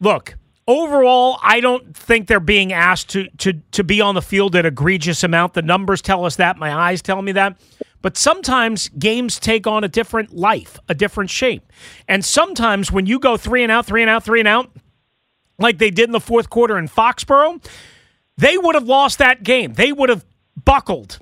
[0.00, 0.36] look,
[0.66, 4.66] overall, I don't think they're being asked to to to be on the field at
[4.66, 5.54] egregious amount.
[5.54, 6.58] The numbers tell us that.
[6.58, 7.58] My eyes tell me that.
[8.02, 11.72] But sometimes games take on a different life, a different shape.
[12.06, 14.70] And sometimes when you go three and out, three and out, three and out,
[15.58, 17.64] like they did in the fourth quarter in Foxborough,
[18.36, 19.74] they would have lost that game.
[19.74, 20.24] They would have
[20.64, 21.18] buckled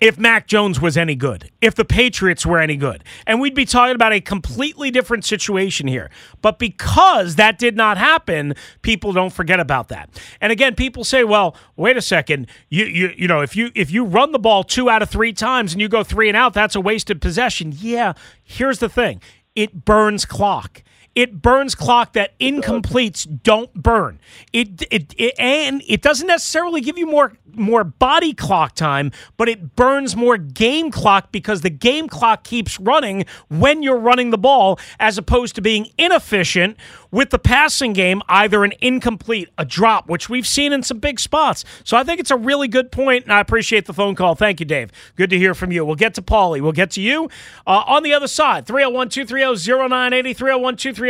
[0.00, 3.04] if Mac Jones was any good, if the Patriots were any good.
[3.26, 6.10] And we'd be talking about a completely different situation here.
[6.40, 10.08] But because that did not happen, people don't forget about that.
[10.40, 12.46] And again, people say, well, wait a second.
[12.70, 15.32] You you you know, if you if you run the ball 2 out of 3
[15.34, 17.74] times and you go 3 and out, that's a wasted possession.
[17.76, 19.20] Yeah, here's the thing.
[19.54, 20.82] It burns clock.
[21.20, 24.20] It burns clock that incompletes don't burn.
[24.54, 29.46] It, it it and it doesn't necessarily give you more more body clock time, but
[29.46, 34.38] it burns more game clock because the game clock keeps running when you're running the
[34.38, 36.78] ball as opposed to being inefficient
[37.10, 41.18] with the passing game, either an incomplete, a drop, which we've seen in some big
[41.18, 41.64] spots.
[41.84, 44.34] So I think it's a really good point, and I appreciate the phone call.
[44.34, 44.90] Thank you, Dave.
[45.16, 45.84] Good to hear from you.
[45.84, 46.60] We'll get to Paulie.
[46.60, 47.28] We'll get to you
[47.66, 48.66] uh, on the other side.
[48.66, 51.09] 301 230 0980, 301 230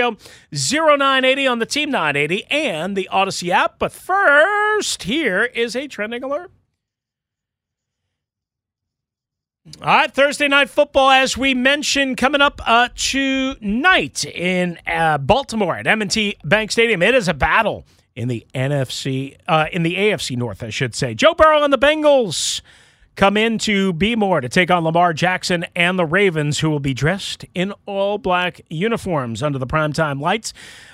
[0.53, 3.79] 0980 on the Team 980 and the Audacy app.
[3.79, 6.51] But first, here is a trending alert.
[9.83, 15.77] All right, Thursday night football, as we mentioned, coming up uh, tonight in uh, Baltimore
[15.77, 17.03] at M&T Bank Stadium.
[17.03, 17.85] It is a battle
[18.17, 21.15] in the NFC, uh, in the AFC North, I should say.
[21.15, 22.63] Joe Burrow and the Bengals
[23.17, 27.45] come into More to take on Lamar Jackson and the Ravens, who will be dressed
[27.55, 30.53] in all black uniforms under the primetime lights.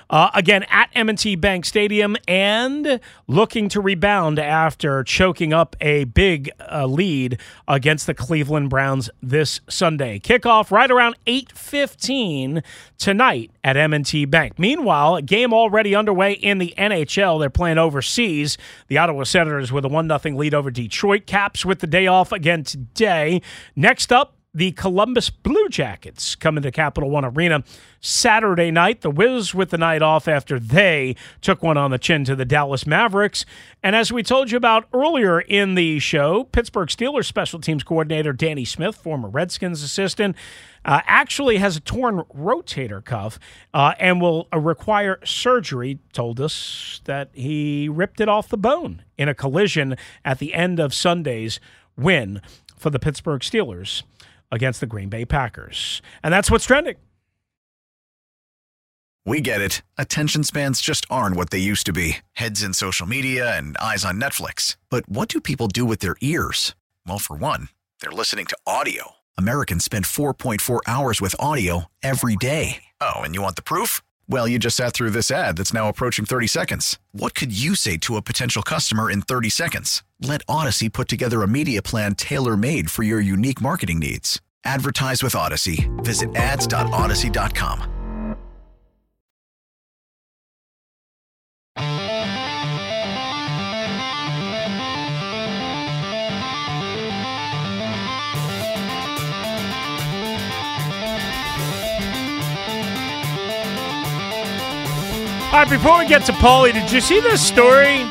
[0.09, 6.51] Uh, again, at M&T Bank Stadium and looking to rebound after choking up a big
[6.71, 10.21] uh, lead against the Cleveland Browns this Sunday.
[10.21, 12.62] Kickoff right around 8.15
[12.99, 14.59] tonight at M&T Bank.
[14.59, 17.40] Meanwhile, a game already underway in the NHL.
[17.40, 18.57] They're playing overseas.
[18.87, 21.27] The Ottawa Senators with a 1-0 lead over Detroit.
[21.27, 23.42] Caps with the day off again today.
[23.75, 27.62] Next up, the Columbus Blue Jackets coming to Capital One Arena
[28.01, 29.03] Saturday night.
[29.03, 32.47] The Wiz with the night off after they took one on the chin to the
[32.47, 33.45] Dallas Mavericks.
[33.83, 38.33] And as we told you about earlier in the show, Pittsburgh Steelers special teams coordinator
[38.33, 40.35] Danny Smith, former Redskins assistant,
[40.87, 43.38] uh, actually has a torn rotator cuff
[43.75, 45.99] uh, and will uh, require surgery.
[46.14, 50.81] Told us that he ripped it off the bone in a collision at the end
[50.81, 51.61] of Sunday's
[51.95, 52.40] win
[52.75, 54.03] for the Pittsburgh Steelers
[54.57, 56.03] against the Green Bay Packers.
[56.25, 56.97] And that's what's trending.
[59.25, 59.83] We get it.
[59.99, 64.05] Attention spans just aren't what they used to be heads in social media and eyes
[64.05, 64.77] on Netflix.
[64.88, 66.77] But what do people do with their ears?
[67.07, 67.69] Well, for one,
[68.01, 69.16] they're listening to audio.
[69.37, 72.85] Americans spend 4.4 hours with audio every day.
[73.01, 74.01] Oh, and you want the proof?
[74.29, 76.99] Well, you just sat through this ad that's now approaching 30 seconds.
[77.12, 80.05] What could you say to a potential customer in 30 seconds?
[80.21, 84.40] Let Audacy put together a media plan tailor made for your unique marketing needs.
[84.66, 85.88] Advertise with Audacy.
[86.05, 87.92] Visit ads.audacy.com.
[105.57, 108.05] All right, before we get to Paulie, did you see this story?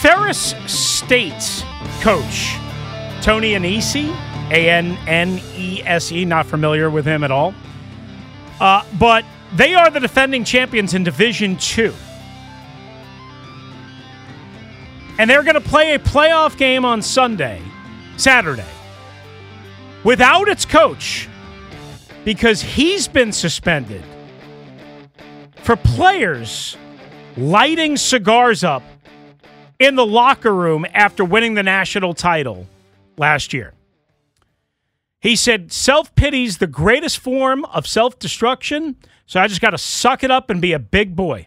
[0.00, 1.62] Ferris State
[2.00, 2.56] coach
[3.20, 4.08] Tony Annese,
[4.50, 7.54] A N N E S E, not familiar with him at all.
[8.60, 11.94] Uh, but they are the defending champions in Division Two.
[15.18, 17.60] And they're going to play a playoff game on Sunday,
[18.16, 18.64] Saturday,
[20.02, 21.28] without its coach
[22.24, 24.02] because he's been suspended
[25.62, 26.76] for players
[27.36, 28.82] lighting cigars up
[29.78, 32.66] in the locker room after winning the national title
[33.16, 33.72] last year.
[35.20, 39.78] He said, Self pity's the greatest form of self destruction, so I just got to
[39.78, 41.46] suck it up and be a big boy.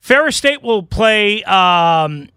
[0.00, 2.28] Ferris State will play um,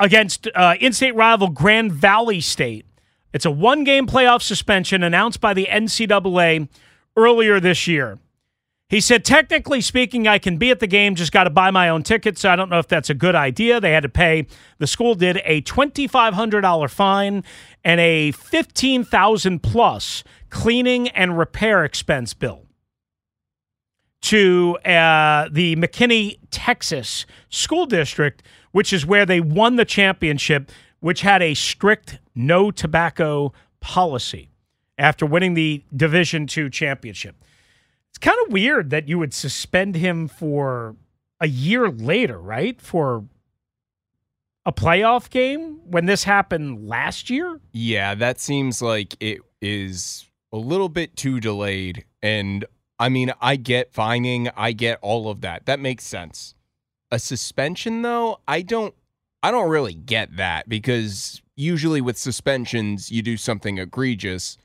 [0.00, 2.86] against uh, in state rival Grand Valley State.
[3.32, 6.68] It's a one game playoff suspension announced by the NCAA
[7.16, 8.18] earlier this year.
[8.88, 11.90] He said, technically speaking, I can be at the game, just got to buy my
[11.90, 12.40] own tickets.
[12.40, 13.80] So I don't know if that's a good idea.
[13.80, 14.46] They had to pay,
[14.78, 17.44] the school did a $2,500 fine
[17.84, 22.64] and a 15000 plus cleaning and repair expense bill
[24.22, 31.20] to uh, the McKinney, Texas school district, which is where they won the championship, which
[31.20, 34.48] had a strict no tobacco policy
[34.96, 37.36] after winning the Division two championship.
[38.18, 40.96] It's kind of weird that you would suspend him for
[41.38, 42.80] a year later, right?
[42.80, 43.24] For
[44.66, 47.60] a playoff game when this happened last year?
[47.70, 52.06] Yeah, that seems like it is a little bit too delayed.
[52.20, 52.64] And
[52.98, 55.66] I mean, I get fining, I get all of that.
[55.66, 56.56] That makes sense.
[57.12, 58.96] A suspension though, I don't
[59.44, 64.58] I don't really get that because usually with suspensions you do something egregious.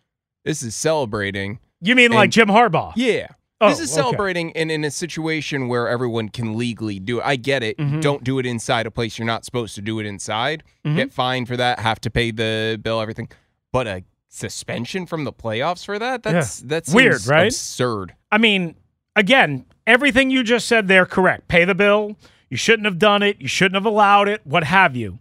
[0.44, 1.60] This is celebrating.
[1.82, 2.94] You mean like Jim Harbaugh?
[2.96, 3.28] Yeah.
[3.64, 4.02] Oh, this is okay.
[4.02, 7.24] celebrating in, in a situation where everyone can legally do it.
[7.26, 7.78] I get it.
[7.78, 8.02] Mhm.
[8.02, 10.64] Don't do it inside a place you're not supposed to do it inside.
[10.86, 10.96] Mhm.
[10.96, 13.30] Get fined for that, have to pay the bill, everything.
[13.72, 16.24] But a suspension from the playoffs for that?
[16.24, 16.68] That's Yeah.
[16.70, 17.46] that's Weird, right?
[17.48, 18.14] Absurd.
[18.32, 18.76] I mean,
[19.16, 21.48] again, everything you just said there correct.
[21.48, 22.18] Pay the bill.
[22.50, 23.40] You shouldn't have done it.
[23.42, 24.42] You shouldn't have allowed it.
[24.44, 25.20] What have you?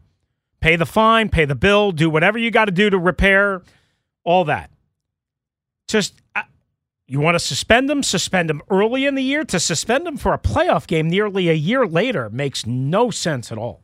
[0.61, 3.63] Pay the fine, pay the bill, do whatever you got to do to repair
[4.25, 4.71] all that.
[5.89, 6.43] Just uh,
[7.07, 9.45] you want to suspend them, suspend them early in the year.
[9.45, 13.59] To suspend them for a playoff game nearly a year later makes no sense at
[13.59, 13.83] all.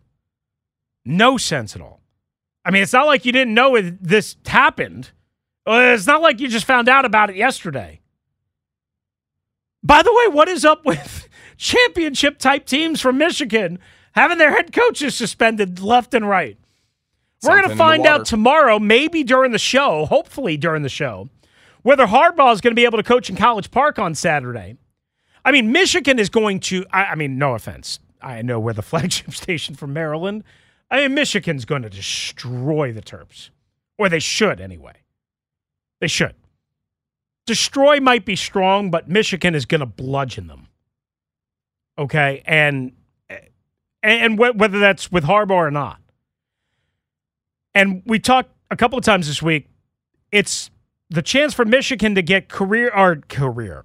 [1.04, 2.00] No sense at all.
[2.64, 5.10] I mean, it's not like you didn't know it, this happened.
[5.66, 8.00] Uh, It's not like you just found out about it yesterday.
[9.82, 13.78] By the way, what is up with championship type teams from Michigan
[14.12, 16.58] having their head coaches suspended left and right?
[17.42, 21.28] We're going to find out tomorrow, maybe during the show, hopefully during the show,
[21.82, 24.76] whether Harbaugh is going to be able to coach in College Park on Saturday.
[25.44, 28.00] I mean, Michigan is going to, I, I mean, no offense.
[28.20, 30.44] I know we're the flagship station from Maryland,
[30.90, 33.50] I mean, Michigan's going to destroy the Terps,
[33.98, 34.94] or they should anyway.
[36.00, 36.34] They should.
[37.46, 40.68] Destroy might be strong, but Michigan is going to bludgeon them.
[41.98, 42.92] Okay, and
[43.28, 43.38] eh,
[44.02, 46.00] and wh- whether that's with Harbaugh or not.
[47.74, 49.68] And we talked a couple of times this week.
[50.30, 50.70] It's
[51.10, 53.84] the chance for Michigan to get career or career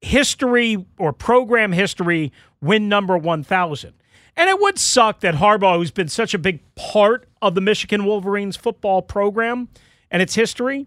[0.00, 3.94] history or program history win number 1000.
[4.36, 8.04] And it would suck that Harbaugh, who's been such a big part of the Michigan
[8.04, 9.68] Wolverines football program
[10.10, 10.86] and its history,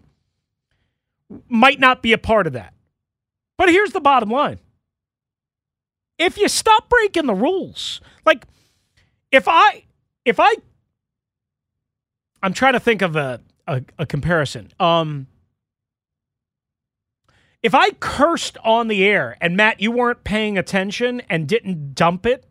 [1.47, 2.73] might not be a part of that.
[3.57, 4.59] But here's the bottom line
[6.17, 8.45] if you stop breaking the rules, like
[9.31, 9.83] if I,
[10.25, 10.55] if I,
[12.41, 14.71] I'm trying to think of a, a, a comparison.
[14.79, 15.27] Um,
[17.63, 22.25] if I cursed on the air and Matt, you weren't paying attention and didn't dump
[22.25, 22.45] it,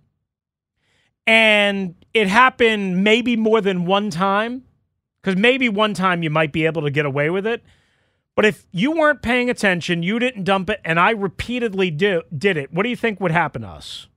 [1.26, 4.64] and it happened maybe more than one time,
[5.22, 7.62] because maybe one time you might be able to get away with it.
[8.34, 12.56] But if you weren't paying attention, you didn't dump it, and I repeatedly do, did
[12.56, 14.08] it, what do you think would happen to us?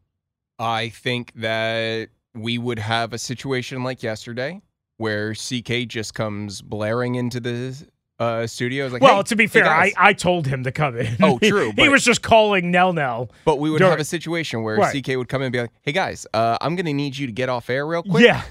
[0.60, 4.62] I think that we would have a situation like yesterday
[4.98, 7.88] where CK just comes blaring into the
[8.20, 8.88] uh, studio.
[8.88, 9.94] Like, well, "Hey, to be hey, fair, I.
[9.98, 11.16] I told him to come in.
[11.22, 13.32] Oh, true, he was just calling Nell Nell.
[13.46, 15.04] But we would during- have a situation where Right.
[15.04, 17.28] CK would come in and be like, "Hey guys, uh, I'm going to need you
[17.28, 18.44] to get off air real quick." Yeah.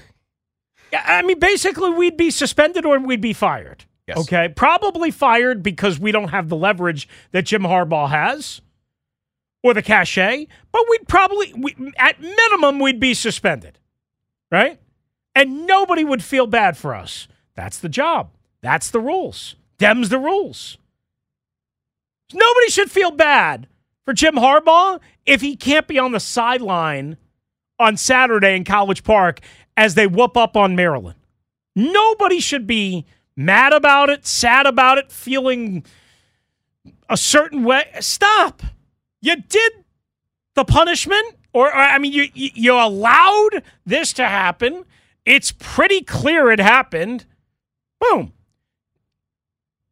[0.91, 3.85] Yeah, I mean, basically, we'd be suspended or we'd be fired.
[4.07, 4.17] Yes.
[4.21, 4.49] Okay.
[4.49, 8.61] Probably fired because we don't have the leverage that Jim Harbaugh has
[9.61, 13.77] or the cachet, but we'd probably, we, at minimum, we'd be suspended.
[14.51, 14.79] Right?
[15.35, 17.27] And nobody would feel bad for us.
[17.55, 18.31] That's the job.
[18.61, 19.55] That's the rules.
[19.77, 20.77] Dem's the rules.
[22.33, 23.67] Nobody should feel bad
[24.05, 27.17] for Jim Harbaugh if he can't be on the sideline
[27.79, 29.39] on Saturday in College Park
[29.77, 31.15] as they whoop up on Maryland.
[31.75, 33.05] Nobody should be
[33.35, 35.85] mad about it, sad about it, feeling
[37.09, 37.85] a certain way.
[38.01, 38.61] Stop.
[39.21, 39.71] You did
[40.55, 44.85] the punishment, or, or, I mean, you, you you allowed this to happen.
[45.25, 47.25] It's pretty clear it happened.
[47.99, 48.33] Boom.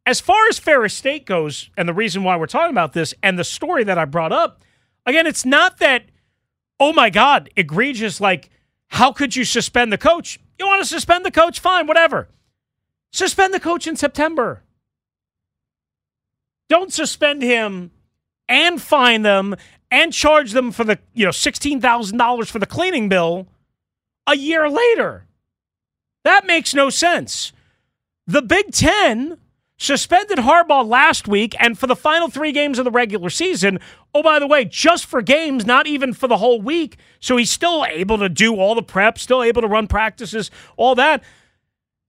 [0.08, 3.38] As far as Ferris State goes, and the reason why we're talking about this, and
[3.38, 4.64] the story that I brought up,
[5.04, 6.04] again, it's not that,
[6.80, 8.48] oh my God, egregious, like,
[8.86, 10.40] how could you suspend the coach?
[10.58, 11.60] You want to suspend the coach?
[11.60, 12.30] Fine, whatever.
[13.12, 14.62] Suspend the coach in September.
[16.70, 17.90] Don't suspend him
[18.48, 19.56] and fine them
[19.90, 23.46] and charge them for the, you know, $16,000 for the cleaning bill
[24.26, 25.26] a year later.
[26.24, 27.52] That makes no sense.
[28.26, 29.36] The Big Ten
[29.78, 33.78] suspended Harbaugh last week and for the final three games of the regular season.
[34.12, 36.98] Oh, by the way, just for games, not even for the whole week.
[37.20, 40.94] So he's still able to do all the prep, still able to run practices, all
[40.96, 41.22] that.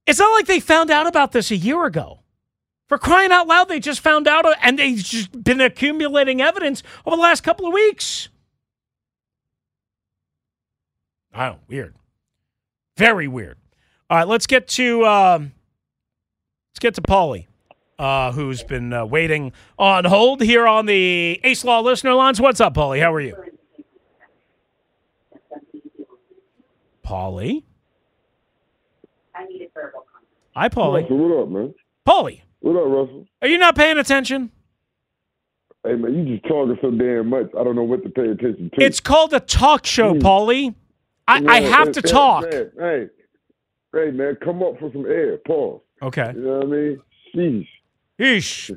[0.06, 2.20] It's not like they found out about this a year ago.
[2.88, 7.14] For crying out loud, they just found out and they've just been accumulating evidence over
[7.14, 8.28] the last couple of weeks.
[11.32, 11.94] I weird.
[12.96, 13.56] Very weird.
[14.08, 15.52] All right, let's get to um,
[16.72, 17.46] let's get to Paulie,
[18.00, 22.40] uh, who's been uh, waiting on hold here on the Ace Law listener lines.
[22.40, 23.00] What's up, Paulie?
[23.00, 23.36] How are you?
[27.04, 27.62] Paulie.
[29.34, 30.28] I need a verbal comment.
[30.56, 31.02] Hi, Paulie.
[31.02, 31.74] Russell, what up, man?
[32.08, 33.26] Paulie, What up, Russell?
[33.42, 34.50] are you not paying attention?
[35.84, 37.46] Hey, man, you just talking so damn much.
[37.58, 38.82] I don't know what to pay attention to.
[38.82, 40.74] It's called a talk show, Paulie.
[41.28, 42.42] I, I have hey, to hey, talk.
[42.50, 43.06] man, hey,
[43.94, 45.36] hey, man, come up for some air.
[45.46, 45.80] Pause.
[46.02, 46.32] Okay.
[46.34, 47.66] You know what I mean?
[48.20, 48.70] Yeesh.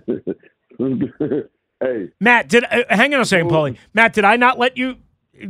[1.80, 3.78] Hey, Matt, did uh, hang on a second, Paulie.
[3.94, 4.96] Matt, did I not let you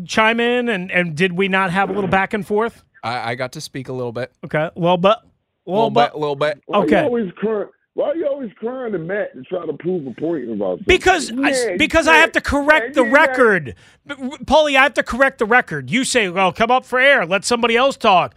[0.07, 2.83] chime in, and and did we not have a little back and forth?
[3.03, 4.31] I, I got to speak a little bit.
[4.43, 5.17] Okay, a little bit,
[5.67, 6.59] a little bit, a little bit.
[6.65, 7.01] why Okay.
[7.01, 7.67] You always crying?
[7.93, 10.85] Why are you always crying to Matt to try to prove a point about something?
[10.87, 14.75] Because I, Yeah, because I have to correct the And record, But, Paulie.
[14.75, 15.91] I have to correct the record.
[15.91, 17.27] You say, "Well, come up for air.
[17.27, 18.33] Let somebody else talk."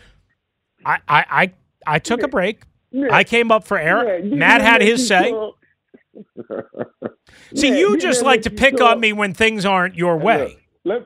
[0.84, 1.52] I I I,
[1.86, 2.64] I took a break.
[2.97, 3.09] Yeah.
[3.14, 4.20] I came up for air.
[4.24, 5.30] Yeah, Matt had his say.
[7.55, 10.57] See, Yeah, you just like to pick on me when things aren't your way.
[10.84, 11.03] Let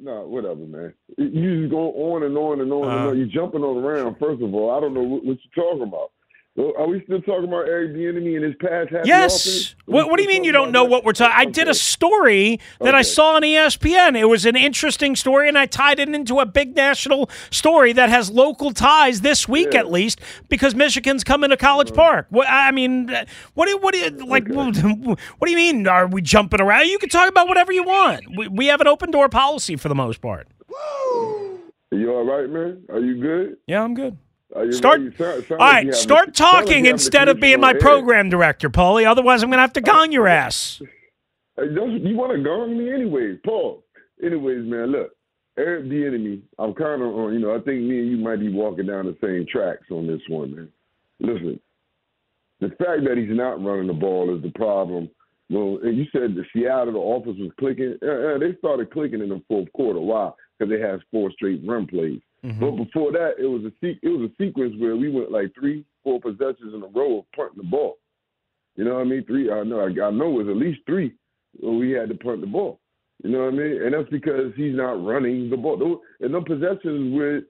[0.00, 0.92] no, whatever, man.
[1.16, 3.08] You just go on and on and on and Uh.
[3.10, 3.18] on.
[3.18, 4.16] You're jumping all around.
[4.18, 6.10] First of all, I don't know what, what you're talking about.
[6.56, 9.74] Well, Are we still talking about Eric Bieniemy and his past Yes.
[9.86, 11.34] Are What, what do you mean you don't know about what we're talking?
[11.36, 14.18] I did a story that I saw on ESPN.
[14.18, 18.08] It was an interesting story, and I tied it into a big national story that
[18.08, 22.02] has local ties this week, at least, because Michigan's coming to College Uh-huh.
[22.02, 22.26] Park.
[22.30, 23.14] What I mean,
[23.52, 24.48] what do what do you like?
[24.56, 25.86] What do you mean?
[25.86, 26.86] Are we jumping around?
[26.86, 28.24] You can talk about whatever you want.
[28.36, 30.48] We, we have an open door policy for the most part.
[30.68, 31.58] that?
[31.92, 32.82] You all right, man?
[32.88, 33.56] Are you good?
[33.66, 34.16] Yeah, I'm good.
[34.54, 35.00] Are Start.
[35.00, 35.16] ready?
[35.16, 37.78] Sound- sound All like right, having start sound like talking instead of being my air.
[37.80, 39.06] program director, Paulie.
[39.06, 40.80] Otherwise, I'm going to have to gong your ass.
[41.58, 43.82] You want to gong me anyway, Paul?
[44.22, 45.10] Anyways, man, look,
[45.58, 46.42] Eric Bieniemy.
[46.58, 47.32] I'm kind of on.
[47.32, 50.06] You know, I think me and you might be walking down the same tracks on
[50.06, 50.68] this one, man.
[51.18, 51.58] Listen,
[52.60, 55.10] the fact that he's not running the ball is the problem.
[55.48, 57.96] Well, and you said the Seattle the offense was clicking.
[58.02, 60.00] Uh, uh, they started clicking in the fourth quarter.
[60.00, 60.30] Why?
[60.58, 62.20] Because they had four straight run plays.
[62.46, 62.60] Mm-hmm.
[62.60, 65.52] But before that, it was a se- it was a sequence where we went like
[65.58, 67.98] three, four possessions in a row of punting the ball.
[68.76, 69.24] You know what I mean?
[69.26, 69.50] Three.
[69.50, 69.80] I know.
[69.80, 71.12] I, I know it was at least three
[71.58, 72.78] where we had to punt the ball.
[73.24, 73.82] You know what I mean?
[73.82, 75.76] And that's because he's not running the ball.
[75.78, 77.42] Those, and the possessions where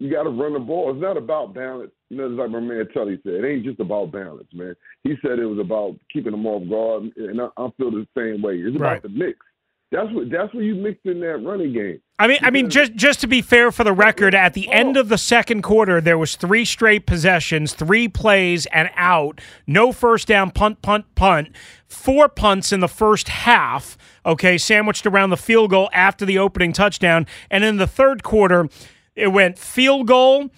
[0.00, 0.90] you got to run the ball.
[0.90, 1.92] It's not about balance.
[2.10, 3.34] You know, it's like my man Tully said.
[3.34, 4.74] It ain't just about balance, man.
[5.04, 8.42] He said it was about keeping them off guard, and I, I feel the same
[8.42, 8.56] way.
[8.56, 8.98] It's Right.
[8.98, 9.38] about the mix.
[9.92, 10.30] That's what.
[10.30, 12.00] That's what you mixed in that running game.
[12.18, 14.96] I mean, I mean, just just to be fair for the record, at the end
[14.96, 20.28] of the second quarter, there was three straight possessions, three plays and out, no first
[20.28, 21.48] down, punt, punt, punt,
[21.86, 23.98] four punts in the first half.
[24.24, 28.68] Okay, sandwiched around the field goal after the opening touchdown, and in the third quarter,
[29.14, 30.50] it went field goal.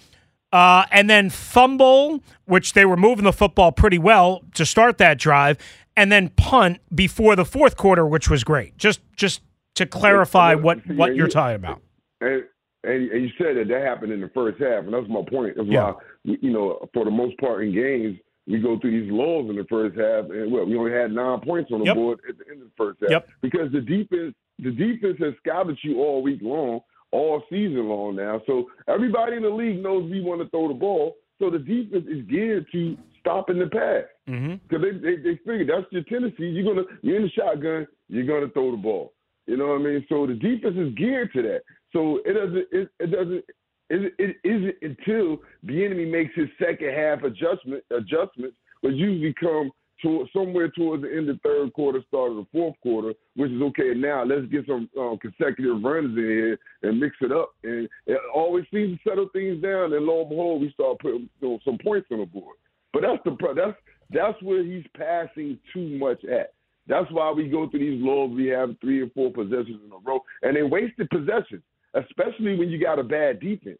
[0.53, 5.19] Uh, and then fumble, which they were moving the football pretty well to start that
[5.19, 5.57] drive,
[5.97, 8.77] and then punt before the fourth quarter, which was great.
[8.77, 9.41] Just just
[9.75, 11.81] to clarify what what and you're you- talking about.
[12.21, 12.43] And,
[12.83, 15.55] and and you said that that happened in the first half, and that's my point.
[15.57, 15.91] That's Yeah.
[15.91, 15.99] why
[16.41, 18.17] you know, for the most part in games,
[18.47, 21.39] we go through these lulls in the first half, and well, we only had nine
[21.41, 21.95] points on the Yep.
[21.95, 23.29] board at the end of the first half Yep.
[23.41, 26.79] because the defense the defense has scouted you all week long,
[27.11, 28.41] all season long now.
[28.47, 31.17] So everybody in the league knows we want to throw the ball.
[31.39, 34.05] So the defense is geared to stopping the pass.
[34.29, 34.55] Mm-hmm.
[34.67, 36.47] Because they, they they figure that's your tendency.
[36.47, 37.87] You're gonna you're in the shotgun.
[38.09, 39.13] You're gonna throw the ball.
[39.45, 40.05] You know what I mean?
[40.09, 41.61] So the defense is geared to that.
[41.93, 43.43] So it doesn't it, it doesn't
[43.89, 49.71] it, it isn't until Bieniemy makes his second half adjustment adjustments, which usually come
[50.01, 53.51] to somewhere towards the end of the third quarter, start of the fourth quarter, which
[53.51, 53.93] is okay.
[53.95, 58.19] Now let's get some um, consecutive runs in here and mix it up, and it
[58.33, 59.93] always seems to settle things down.
[59.93, 62.57] And lo and behold, we start putting you know, some points on the board.
[62.91, 63.77] But that's the that's
[64.11, 66.53] that's where he's passing too much at.
[66.87, 68.35] That's why we go through these lulls.
[68.35, 71.63] We have three or four possessions in a row, and they wasted possessions,
[71.95, 73.79] especially when you got a bad defense.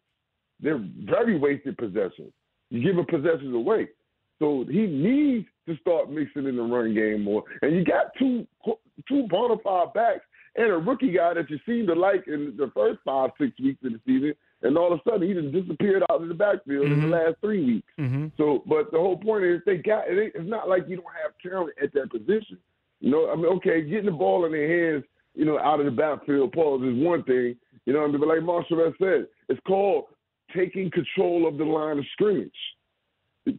[0.60, 2.32] They're very wasted possessions.
[2.70, 3.88] You give a possessions away,
[4.40, 7.44] so he needs to start mixing in the run game more.
[7.62, 8.46] And you got two
[9.08, 10.24] two bona fide backs
[10.56, 13.84] and a rookie guy that you seem to like in the first five six weeks
[13.84, 16.86] of the season, and all of a sudden he just disappeared out of the backfield
[16.86, 17.92] in the last three weeks.
[17.98, 18.28] Mm-hmm.
[18.36, 20.32] So, but the whole point is they got it.
[20.34, 22.58] It's not like you don't have talent at that position.
[23.00, 25.04] You know, I mean, okay, getting the ball in their hands,
[25.34, 27.56] you know, out of the backfield, pause is one thing.
[27.84, 30.04] You know, what I mean, but like Marshall said, it's called
[30.54, 32.50] taking control of the line of scrimmage,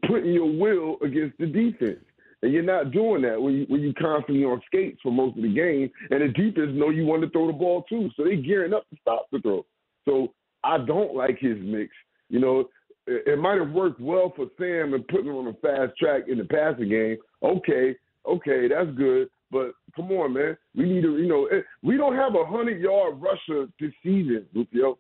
[0.08, 2.04] putting your will against the defense.
[2.42, 5.44] And you're not doing that when you when you constantly on skates for most of
[5.44, 8.36] the game, and the defense know you want to throw the ball too, so they
[8.36, 9.66] gearing up to stop the throw.
[10.06, 10.34] So
[10.68, 11.92] I don't like his mix.
[12.30, 12.60] You know,
[13.06, 16.24] it, it might have worked well for Sam and putting him on a fast track
[16.28, 17.18] in the passing game.
[17.42, 17.96] Okay,
[18.28, 19.30] okay, that's good.
[19.50, 21.18] But come on, man, we need to.
[21.18, 21.48] You know,
[21.82, 24.98] we don't have a hundred yard rusher this season, Rufio.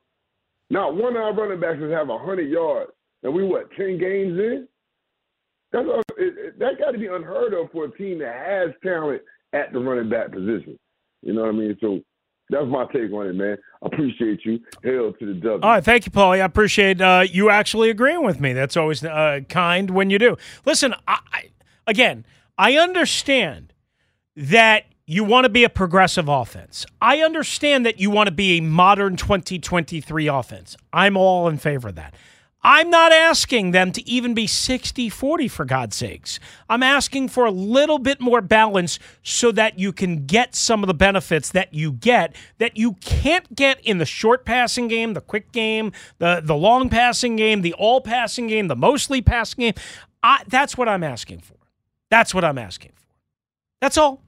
[0.69, 2.91] Not one of our running backs has have a hundred yards,
[3.23, 4.67] and we what ten games in?
[5.73, 5.85] That's
[6.17, 9.79] it, that got to be unheard of for a team that has talent at the
[9.79, 10.79] running back position.
[11.21, 11.77] You know what I mean?
[11.81, 11.99] So
[12.49, 13.57] that's my take on it, man.
[13.83, 14.59] I appreciate you.
[14.83, 15.61] Hail to the W.
[15.61, 16.41] All right, thank you, Paulie.
[16.41, 18.53] I appreciate uh, you actually agreeing with me.
[18.53, 20.37] That's always uh, kind when you do.
[20.65, 21.49] Listen, I, I,
[21.85, 22.25] again,
[22.57, 23.73] I understand
[24.35, 26.85] that you want to be a progressive offense.
[27.01, 30.75] I understand that you want to be a modern 2023 offense.
[30.91, 32.13] I'm all in favor of that.
[32.63, 36.39] I'm not asking them to even be 60 40, for God's sakes.
[36.69, 40.87] I'm asking for a little bit more balance so that you can get some of
[40.87, 45.21] the benefits that you get that you can't get in the short passing game, the
[45.21, 49.73] quick game, the, the long passing game, the all passing game, the mostly passing game.
[50.23, 51.55] I, that's what I'm asking for.
[52.09, 53.07] That's what I'm asking for.
[53.81, 54.23] That's all.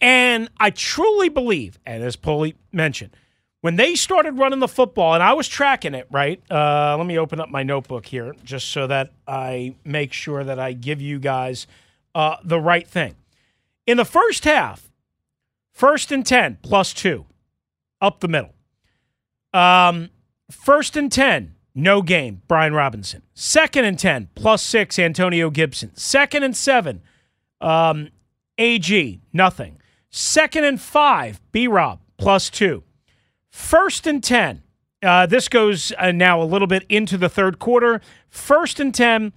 [0.00, 3.16] And I truly believe, and as Paulie mentioned,
[3.62, 6.42] when they started running the football, and I was tracking it, right?
[6.50, 10.58] Uh, let me open up my notebook here just so that I make sure that
[10.58, 11.68] I give you guys
[12.14, 13.14] uh, the right thing.
[13.86, 14.90] In the first half,
[15.70, 17.24] first and 10, plus two,
[18.00, 18.52] up the middle.
[19.54, 20.10] Um,
[20.50, 23.22] first and 10, no game, Brian Robinson.
[23.32, 25.94] Second and 10, plus six, Antonio Gibson.
[25.94, 27.00] Second and seven,
[27.60, 28.08] um,
[28.58, 29.80] AG, nothing.
[30.10, 32.82] Second and five, B Rob, plus two.
[33.52, 34.62] First and 10,
[35.02, 38.00] Uh, this goes uh, now a little bit into the third quarter.
[38.30, 39.32] First and 10,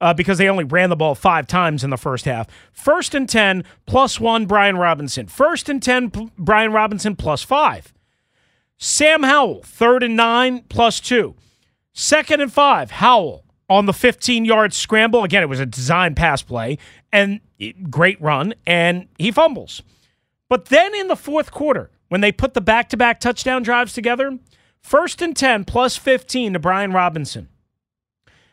[0.00, 2.46] uh, because they only ran the ball five times in the first half.
[2.70, 5.26] First and 10, plus one, Brian Robinson.
[5.26, 7.92] First and 10, p- Brian Robinson, plus five.
[8.78, 11.34] Sam Howell, third and nine, plus two.
[11.94, 15.24] Second and five, Howell on the 15 yard scramble.
[15.24, 16.76] Again, it was a design pass play
[17.10, 17.40] and
[17.90, 19.82] great run, and he fumbles.
[20.50, 23.92] But then in the fourth quarter, when they put the back to back touchdown drives
[23.92, 24.38] together,
[24.80, 27.48] first and 10 plus 15 to Brian Robinson.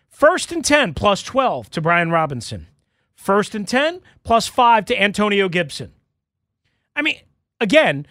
[0.10, 2.68] First and 10 plus 12 to Brian Robinson.
[3.16, 5.94] First and 10 plus 5 to Antonio Gibson.
[6.96, 7.18] I mean,
[7.60, 8.06] again,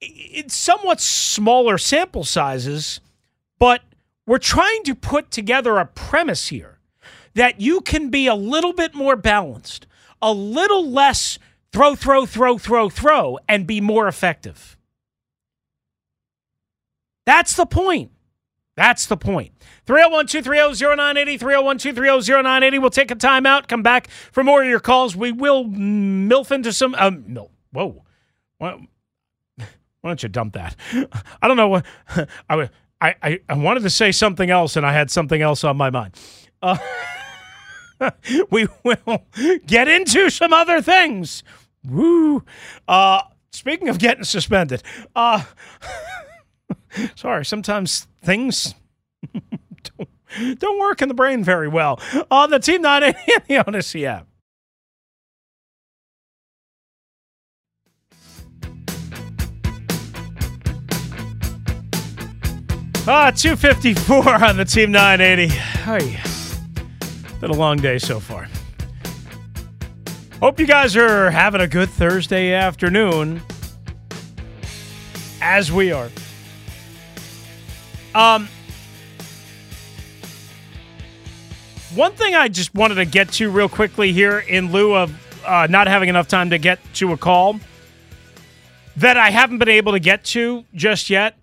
[0.00, 3.00] it's somewhat smaller sample sizes,
[3.58, 3.82] but
[4.26, 6.78] we're trying to put together a premise here
[7.34, 9.86] that you can be a little bit more balanced,
[10.22, 11.38] a little less
[11.76, 14.78] throw, throw, throw, throw, throw, and be more effective.
[17.26, 18.12] That's the point.
[18.76, 19.52] That's the point.
[19.84, 22.78] 301 230 0980, 301 230 0980.
[22.78, 25.14] We'll take a timeout, come back for more of your calls.
[25.14, 26.94] We will milf into some.
[26.94, 28.02] Um, mil, whoa.
[28.56, 28.72] Why,
[29.58, 29.66] why
[30.02, 30.76] don't you dump that?
[31.42, 31.84] I don't know what.
[32.48, 32.70] I,
[33.02, 36.14] I, I wanted to say something else, and I had something else on my mind.
[36.62, 36.78] Uh,
[38.50, 39.26] we will
[39.66, 41.44] get into some other things.
[41.88, 42.44] Woo.
[42.88, 43.22] Uh,
[43.52, 44.82] speaking of getting suspended,
[45.14, 45.44] uh,
[47.14, 48.74] sorry, sometimes things
[49.34, 52.00] don't, don't, work in the brain very well.
[52.30, 54.26] On the Team 980 and the Audacy app.
[63.08, 65.46] Ah, 254 on the Team 980.
[65.46, 66.20] Hey,
[67.40, 68.48] been a long day so far.
[70.40, 73.40] Hope you guys are having a good Thursday afternoon,
[75.40, 76.10] as we are.
[78.14, 78.46] Um,
[81.94, 85.10] one thing I just wanted to get to real quickly here, in lieu of
[85.46, 87.58] uh, not having enough time to get to a call
[88.96, 91.38] that I haven't been able to get to just yet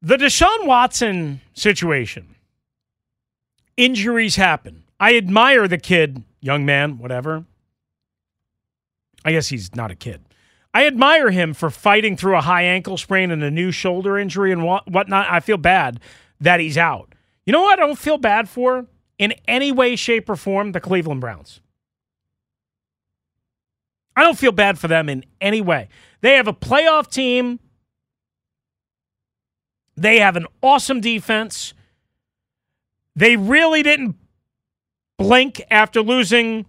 [0.00, 2.36] the Deshaun Watson situation.
[3.76, 4.84] Injuries happen.
[5.00, 7.44] I admire the kid, young man, whatever.
[9.26, 10.22] I guess he's not a kid.
[10.72, 14.52] I admire him for fighting through a high ankle sprain and a new shoulder injury
[14.52, 15.26] and whatnot.
[15.30, 16.00] I feel bad
[16.40, 17.14] that he's out.
[17.44, 18.86] You know what I don't feel bad for
[19.18, 20.72] in any way, shape, or form?
[20.72, 21.60] The Cleveland Browns.
[24.14, 25.88] I don't feel bad for them in any way.
[26.22, 27.58] They have a playoff team
[29.96, 31.72] they have an awesome defense.
[33.14, 34.16] They really didn't
[35.18, 36.66] blink after losing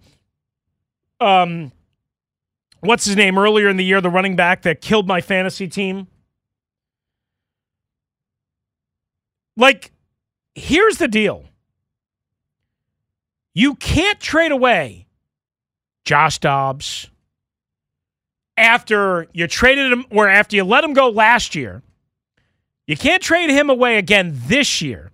[1.20, 1.72] um
[2.80, 6.06] what's his name earlier in the year, the running back that killed my fantasy team.
[9.56, 9.92] Like,
[10.54, 11.44] here's the deal.
[13.54, 15.06] You can't trade away
[16.04, 17.10] Josh Dobbs
[18.56, 21.82] after you traded him or after you let him go last year
[22.88, 25.12] you can't trade him away again this year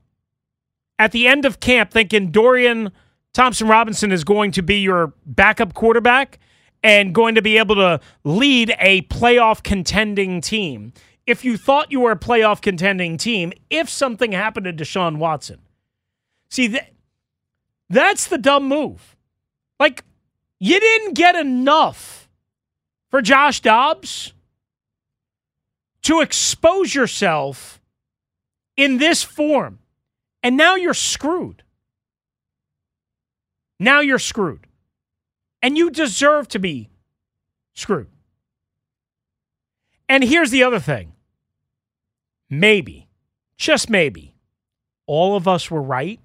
[0.98, 2.90] at the end of camp thinking Dorian
[3.34, 6.38] Thompson Robinson is going to be your backup quarterback
[6.84, 10.92] and going to be able to lead a playoff contending team.
[11.26, 15.60] If you thought you were a playoff contending team, if something happened to Deshaun Watson.
[16.50, 16.92] See, that,
[17.88, 19.16] that's the dumb move.
[19.80, 20.04] Like,
[20.60, 22.28] you didn't get enough
[23.10, 24.34] for Josh Dobbs
[26.02, 27.80] to expose yourself
[28.76, 29.78] in this form.
[30.42, 31.62] And now you're screwed.
[33.80, 34.66] Now you're screwed.
[35.64, 36.90] And you deserve to be
[37.72, 38.08] screwed.
[40.10, 41.14] And here's the other thing
[42.50, 43.08] maybe,
[43.56, 44.34] just maybe,
[45.06, 46.20] all of us were right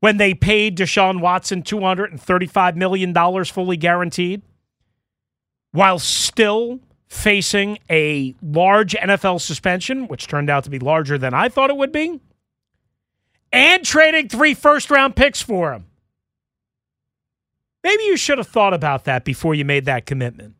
[0.00, 4.42] when they paid Deshaun Watson $235 million fully guaranteed
[5.72, 11.48] while still facing a large NFL suspension, which turned out to be larger than I
[11.48, 12.20] thought it would be,
[13.50, 15.86] and trading three first round picks for him.
[17.82, 20.54] Maybe you should have thought about that before you made that commitment.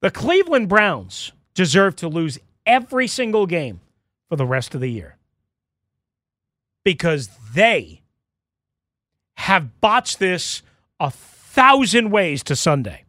[0.00, 3.80] The Cleveland Browns deserve to lose every single game
[4.28, 5.16] for the rest of the year
[6.82, 8.02] because they
[9.34, 10.62] have botched this
[11.00, 13.04] a thousand ways to Sunday.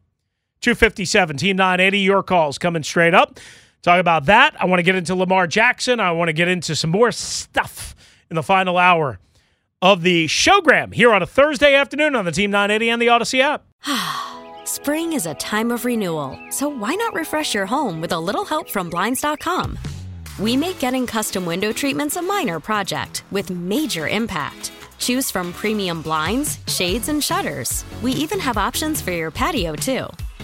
[0.62, 3.40] 257, Team 980, your calls coming straight up.
[3.82, 4.56] Talk about that.
[4.60, 6.00] I want to get into Lamar Jackson.
[6.00, 7.96] I want to get into some more stuff
[8.30, 9.20] in the final hour
[9.86, 13.40] of the showgram here on a Thursday afternoon on the Team 980 and the Audacy
[13.40, 13.66] app.
[14.66, 18.46] Spring is a time of renewal, so why not refresh your home with a little
[18.46, 19.78] help from Blinds.com?
[20.40, 24.72] We make getting custom window treatments a minor project with major impact.
[24.98, 27.86] Choose from premium blinds, shades, and shutters.
[28.02, 30.08] We even have options for your patio, too.